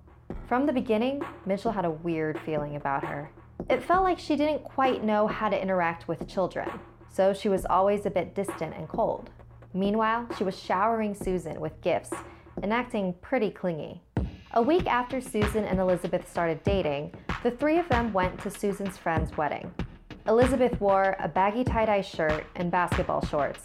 From 0.49 0.65
the 0.65 0.73
beginning, 0.73 1.21
Mitchell 1.45 1.73
had 1.73 1.85
a 1.85 1.91
weird 1.91 2.41
feeling 2.47 2.77
about 2.77 3.05
her. 3.05 3.31
It 3.69 3.83
felt 3.83 4.05
like 4.05 4.21
she 4.21 4.37
didn't 4.37 4.63
quite 4.63 5.03
know 5.03 5.27
how 5.27 5.49
to 5.49 5.61
interact 5.61 6.07
with 6.07 6.29
children, 6.29 6.71
so 7.13 7.35
she 7.35 7.49
was 7.49 7.67
always 7.67 8.07
a 8.07 8.11
bit 8.11 8.33
distant 8.33 8.75
and 8.77 8.89
cold. 8.89 9.31
Meanwhile, 9.75 10.29
she 10.39 10.45
was 10.45 10.57
showering 10.57 11.17
Susan 11.17 11.61
with 11.61 11.81
gifts 11.81 12.13
and 12.63 12.73
acting 12.73 13.15
pretty 13.21 13.51
clingy. 13.51 14.03
A 14.53 14.63
week 14.63 14.87
after 14.87 15.21
Susan 15.21 15.65
and 15.65 15.81
Elizabeth 15.81 16.31
started 16.31 16.63
dating, 16.63 17.13
the 17.43 17.51
three 17.51 17.79
of 17.79 17.89
them 17.89 18.13
went 18.13 18.41
to 18.43 18.51
Susan's 18.51 18.97
friend's 18.97 19.37
wedding. 19.37 19.73
Elizabeth 20.29 20.81
wore 20.81 21.17
a 21.19 21.27
baggy 21.27 21.65
tie 21.65 21.87
dye 21.87 22.01
shirt 22.01 22.47
and 22.55 22.71
basketball 22.71 23.27
shorts, 23.27 23.65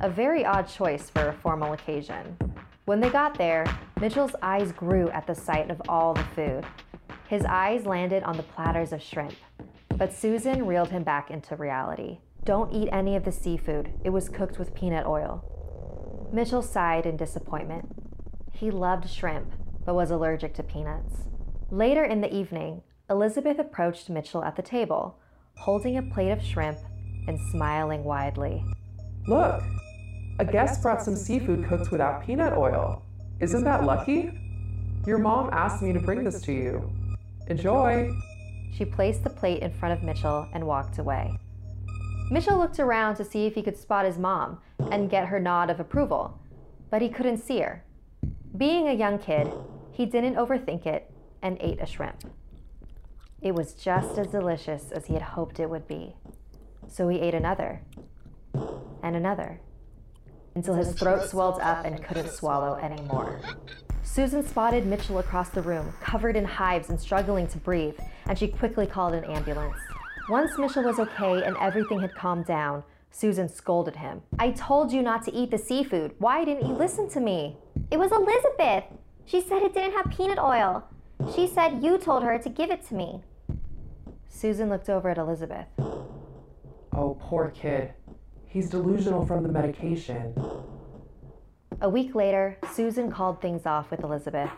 a 0.00 0.10
very 0.10 0.44
odd 0.44 0.68
choice 0.68 1.08
for 1.08 1.28
a 1.28 1.32
formal 1.32 1.72
occasion. 1.72 2.36
When 2.84 3.00
they 3.00 3.08
got 3.08 3.38
there, 3.38 3.64
Mitchell's 4.00 4.36
eyes 4.42 4.70
grew 4.72 5.08
at 5.10 5.26
the 5.26 5.34
sight 5.34 5.70
of 5.70 5.80
all 5.88 6.12
the 6.12 6.24
food. 6.34 6.66
His 7.30 7.44
eyes 7.44 7.86
landed 7.86 8.24
on 8.24 8.36
the 8.36 8.42
platters 8.42 8.92
of 8.92 9.00
shrimp, 9.00 9.36
but 9.96 10.12
Susan 10.12 10.66
reeled 10.66 10.90
him 10.90 11.04
back 11.04 11.30
into 11.30 11.54
reality. 11.54 12.18
Don't 12.42 12.72
eat 12.72 12.88
any 12.90 13.14
of 13.14 13.24
the 13.24 13.30
seafood, 13.30 13.92
it 14.02 14.10
was 14.10 14.28
cooked 14.28 14.58
with 14.58 14.74
peanut 14.74 15.06
oil. 15.06 16.28
Mitchell 16.32 16.60
sighed 16.60 17.06
in 17.06 17.16
disappointment. 17.16 17.88
He 18.50 18.72
loved 18.72 19.08
shrimp, 19.08 19.52
but 19.84 19.94
was 19.94 20.10
allergic 20.10 20.54
to 20.54 20.64
peanuts. 20.64 21.18
Later 21.70 22.02
in 22.02 22.20
the 22.20 22.34
evening, 22.34 22.82
Elizabeth 23.08 23.60
approached 23.60 24.10
Mitchell 24.10 24.42
at 24.42 24.56
the 24.56 24.62
table, 24.62 25.16
holding 25.56 25.98
a 25.98 26.02
plate 26.02 26.32
of 26.32 26.42
shrimp 26.42 26.78
and 27.28 27.38
smiling 27.52 28.02
widely. 28.02 28.64
Look, 29.28 29.62
a 30.40 30.44
guest 30.44 30.82
brought 30.82 31.00
some 31.00 31.14
seafood 31.14 31.68
cooked 31.68 31.92
without 31.92 32.26
peanut 32.26 32.54
oil. 32.54 33.04
Isn't 33.38 33.62
that 33.62 33.84
lucky? 33.84 34.36
Your 35.06 35.18
mom 35.18 35.48
asked 35.52 35.80
me 35.80 35.92
to 35.92 36.00
bring 36.00 36.24
this 36.24 36.42
to 36.42 36.52
you. 36.52 36.92
Enjoy. 37.50 38.14
She 38.72 38.84
placed 38.84 39.24
the 39.24 39.30
plate 39.30 39.62
in 39.62 39.72
front 39.72 39.92
of 39.92 40.04
Mitchell 40.04 40.48
and 40.54 40.64
walked 40.64 40.98
away. 40.98 41.36
Mitchell 42.30 42.56
looked 42.56 42.78
around 42.78 43.16
to 43.16 43.24
see 43.24 43.44
if 43.46 43.56
he 43.56 43.62
could 43.62 43.76
spot 43.76 44.04
his 44.04 44.18
mom 44.18 44.60
and 44.92 45.10
get 45.10 45.26
her 45.26 45.40
nod 45.40 45.68
of 45.68 45.80
approval, 45.80 46.38
but 46.90 47.02
he 47.02 47.08
couldn't 47.08 47.38
see 47.38 47.58
her. 47.58 47.84
Being 48.56 48.86
a 48.86 48.92
young 48.92 49.18
kid, 49.18 49.52
he 49.90 50.06
didn't 50.06 50.36
overthink 50.36 50.86
it 50.86 51.10
and 51.42 51.58
ate 51.60 51.80
a 51.80 51.86
shrimp. 51.86 52.22
It 53.42 53.56
was 53.56 53.74
just 53.74 54.16
as 54.16 54.28
delicious 54.28 54.92
as 54.92 55.06
he 55.06 55.14
had 55.14 55.22
hoped 55.22 55.58
it 55.58 55.68
would 55.68 55.88
be. 55.88 56.14
So 56.86 57.08
he 57.08 57.18
ate 57.18 57.34
another, 57.34 57.82
and 59.02 59.16
another, 59.16 59.60
until 60.54 60.74
his 60.74 60.92
throat 60.92 61.28
swelled 61.28 61.60
up 61.60 61.84
and 61.84 62.04
couldn't 62.04 62.30
swallow 62.30 62.76
anymore. 62.76 63.40
Susan 64.12 64.44
spotted 64.44 64.86
Mitchell 64.86 65.20
across 65.20 65.50
the 65.50 65.62
room, 65.62 65.94
covered 66.00 66.34
in 66.34 66.44
hives 66.44 66.90
and 66.90 67.00
struggling 67.00 67.46
to 67.46 67.58
breathe, 67.58 67.96
and 68.26 68.36
she 68.36 68.48
quickly 68.48 68.84
called 68.84 69.14
an 69.14 69.22
ambulance. 69.22 69.78
Once 70.28 70.58
Mitchell 70.58 70.82
was 70.82 70.98
okay 70.98 71.44
and 71.44 71.56
everything 71.60 72.00
had 72.00 72.12
calmed 72.16 72.44
down, 72.44 72.82
Susan 73.12 73.48
scolded 73.48 73.94
him. 73.94 74.20
I 74.36 74.50
told 74.50 74.92
you 74.92 75.00
not 75.00 75.24
to 75.26 75.32
eat 75.32 75.52
the 75.52 75.58
seafood. 75.58 76.12
Why 76.18 76.44
didn't 76.44 76.66
you 76.66 76.74
listen 76.74 77.08
to 77.10 77.20
me? 77.20 77.56
It 77.92 78.00
was 78.00 78.10
Elizabeth. 78.10 78.82
She 79.26 79.40
said 79.40 79.62
it 79.62 79.74
didn't 79.74 79.92
have 79.92 80.10
peanut 80.10 80.40
oil. 80.40 80.82
She 81.32 81.46
said 81.46 81.80
you 81.80 81.96
told 81.96 82.24
her 82.24 82.36
to 82.36 82.48
give 82.48 82.72
it 82.72 82.84
to 82.88 82.94
me. 82.94 83.22
Susan 84.28 84.68
looked 84.68 84.90
over 84.90 85.08
at 85.08 85.18
Elizabeth. 85.18 85.68
Oh, 85.78 87.16
poor 87.20 87.52
kid. 87.54 87.92
He's 88.48 88.70
delusional 88.70 89.24
from 89.24 89.44
the 89.44 89.52
medication. 89.52 90.34
A 91.80 91.88
week 91.88 92.14
later, 92.14 92.58
Susan 92.72 93.10
called 93.10 93.40
things 93.40 93.64
off 93.64 93.90
with 93.90 94.02
Elizabeth. 94.04 94.50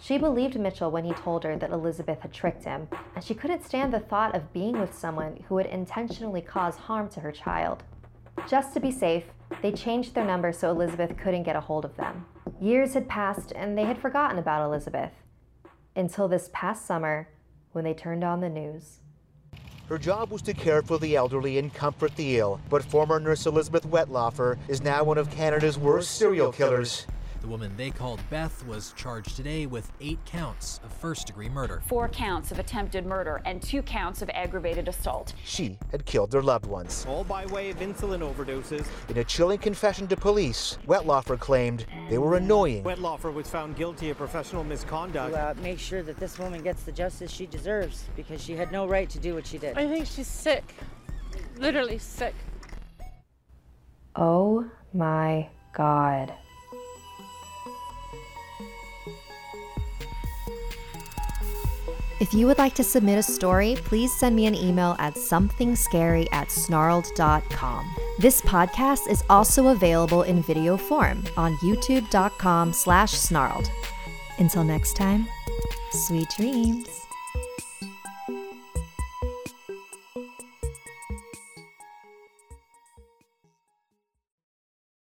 She 0.00 0.18
believed 0.18 0.58
Mitchell 0.58 0.90
when 0.90 1.04
he 1.04 1.12
told 1.12 1.44
her 1.44 1.56
that 1.56 1.70
Elizabeth 1.70 2.20
had 2.20 2.32
tricked 2.32 2.64
him, 2.64 2.88
and 3.14 3.22
she 3.22 3.34
couldn't 3.34 3.64
stand 3.64 3.92
the 3.92 4.00
thought 4.00 4.34
of 4.34 4.52
being 4.52 4.80
with 4.80 4.96
someone 4.96 5.44
who 5.48 5.56
would 5.56 5.66
intentionally 5.66 6.40
cause 6.40 6.76
harm 6.76 7.08
to 7.10 7.20
her 7.20 7.32
child. 7.32 7.82
Just 8.48 8.72
to 8.74 8.80
be 8.80 8.90
safe, 8.90 9.24
they 9.62 9.72
changed 9.72 10.14
their 10.14 10.24
number 10.24 10.52
so 10.52 10.70
Elizabeth 10.70 11.16
couldn't 11.16 11.42
get 11.42 11.56
a 11.56 11.60
hold 11.60 11.84
of 11.84 11.96
them. 11.96 12.26
Years 12.60 12.94
had 12.94 13.08
passed 13.08 13.52
and 13.54 13.76
they 13.76 13.84
had 13.84 13.98
forgotten 13.98 14.38
about 14.38 14.64
Elizabeth. 14.64 15.12
Until 15.94 16.28
this 16.28 16.50
past 16.52 16.86
summer, 16.86 17.28
when 17.72 17.84
they 17.84 17.94
turned 17.94 18.24
on 18.24 18.40
the 18.40 18.48
news. 18.48 19.00
Her 19.88 19.98
job 19.98 20.30
was 20.30 20.40
to 20.42 20.54
care 20.54 20.80
for 20.80 20.98
the 20.98 21.14
elderly 21.14 21.58
and 21.58 21.72
comfort 21.72 22.16
the 22.16 22.38
ill, 22.38 22.58
but 22.70 22.82
former 22.82 23.20
nurse 23.20 23.44
Elizabeth 23.44 23.86
Wettlaufer 23.86 24.56
is 24.66 24.80
now 24.80 25.04
one 25.04 25.18
of 25.18 25.30
Canada's 25.30 25.78
worst 25.78 26.12
serial 26.12 26.52
killers. 26.52 27.06
The 27.44 27.50
woman 27.50 27.76
they 27.76 27.90
called 27.90 28.22
Beth 28.30 28.66
was 28.66 28.94
charged 28.96 29.36
today 29.36 29.66
with 29.66 29.92
eight 30.00 30.18
counts 30.24 30.80
of 30.82 30.90
first 30.90 31.26
degree 31.26 31.50
murder, 31.50 31.82
four 31.86 32.08
counts 32.08 32.50
of 32.50 32.58
attempted 32.58 33.04
murder, 33.04 33.42
and 33.44 33.60
two 33.60 33.82
counts 33.82 34.22
of 34.22 34.30
aggravated 34.30 34.88
assault. 34.88 35.34
She 35.44 35.78
had 35.92 36.06
killed 36.06 36.30
their 36.30 36.40
loved 36.40 36.64
ones. 36.64 37.04
All 37.06 37.22
by 37.22 37.44
way 37.44 37.68
of 37.68 37.80
insulin 37.80 38.20
overdoses. 38.20 38.86
In 39.10 39.18
a 39.18 39.24
chilling 39.24 39.58
confession 39.58 40.08
to 40.08 40.16
police, 40.16 40.78
Wettlaufer 40.86 41.38
claimed 41.38 41.84
they 42.08 42.16
were 42.16 42.38
annoying. 42.38 42.82
Wettlaufer 42.82 43.30
was 43.30 43.46
found 43.50 43.76
guilty 43.76 44.08
of 44.08 44.16
professional 44.16 44.64
misconduct. 44.64 45.34
To, 45.34 45.38
uh, 45.38 45.54
make 45.60 45.78
sure 45.78 46.02
that 46.02 46.16
this 46.16 46.38
woman 46.38 46.62
gets 46.62 46.84
the 46.84 46.92
justice 46.92 47.30
she 47.30 47.44
deserves 47.44 48.06
because 48.16 48.42
she 48.42 48.56
had 48.56 48.72
no 48.72 48.86
right 48.86 49.10
to 49.10 49.18
do 49.18 49.34
what 49.34 49.46
she 49.46 49.58
did. 49.58 49.76
I 49.76 49.86
think 49.86 50.06
she's 50.06 50.28
sick. 50.28 50.64
Literally 51.58 51.98
sick. 51.98 52.34
Oh 54.16 54.64
my 54.94 55.50
God. 55.74 56.32
If 62.24 62.32
you 62.32 62.46
would 62.46 62.56
like 62.56 62.72
to 62.76 62.82
submit 62.82 63.18
a 63.18 63.22
story, 63.22 63.76
please 63.84 64.10
send 64.18 64.34
me 64.34 64.46
an 64.46 64.54
email 64.54 64.96
at 64.98 65.12
somethingscary 65.12 66.26
at 66.32 66.48
snarled.com. 66.48 67.94
This 68.18 68.40
podcast 68.40 69.10
is 69.10 69.22
also 69.28 69.68
available 69.68 70.22
in 70.22 70.42
video 70.42 70.78
form 70.78 71.22
on 71.36 71.54
youtube.com 71.58 72.72
slash 72.72 73.12
snarled. 73.12 73.70
Until 74.38 74.64
next 74.64 74.96
time, 74.96 75.28
sweet 75.90 76.26
dreams. 76.38 76.88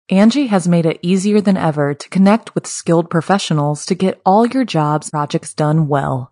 Angi 0.09 0.47
has 0.47 0.65
made 0.65 0.85
it 0.85 0.99
easier 1.01 1.41
than 1.41 1.57
ever 1.57 1.93
to 1.93 2.09
connect 2.09 2.55
with 2.55 2.65
skilled 2.65 3.09
professionals 3.09 3.85
to 3.87 3.95
get 3.95 4.21
all 4.25 4.45
your 4.47 4.63
jobs 4.63 5.09
projects 5.09 5.53
done 5.53 5.89
well. 5.89 6.31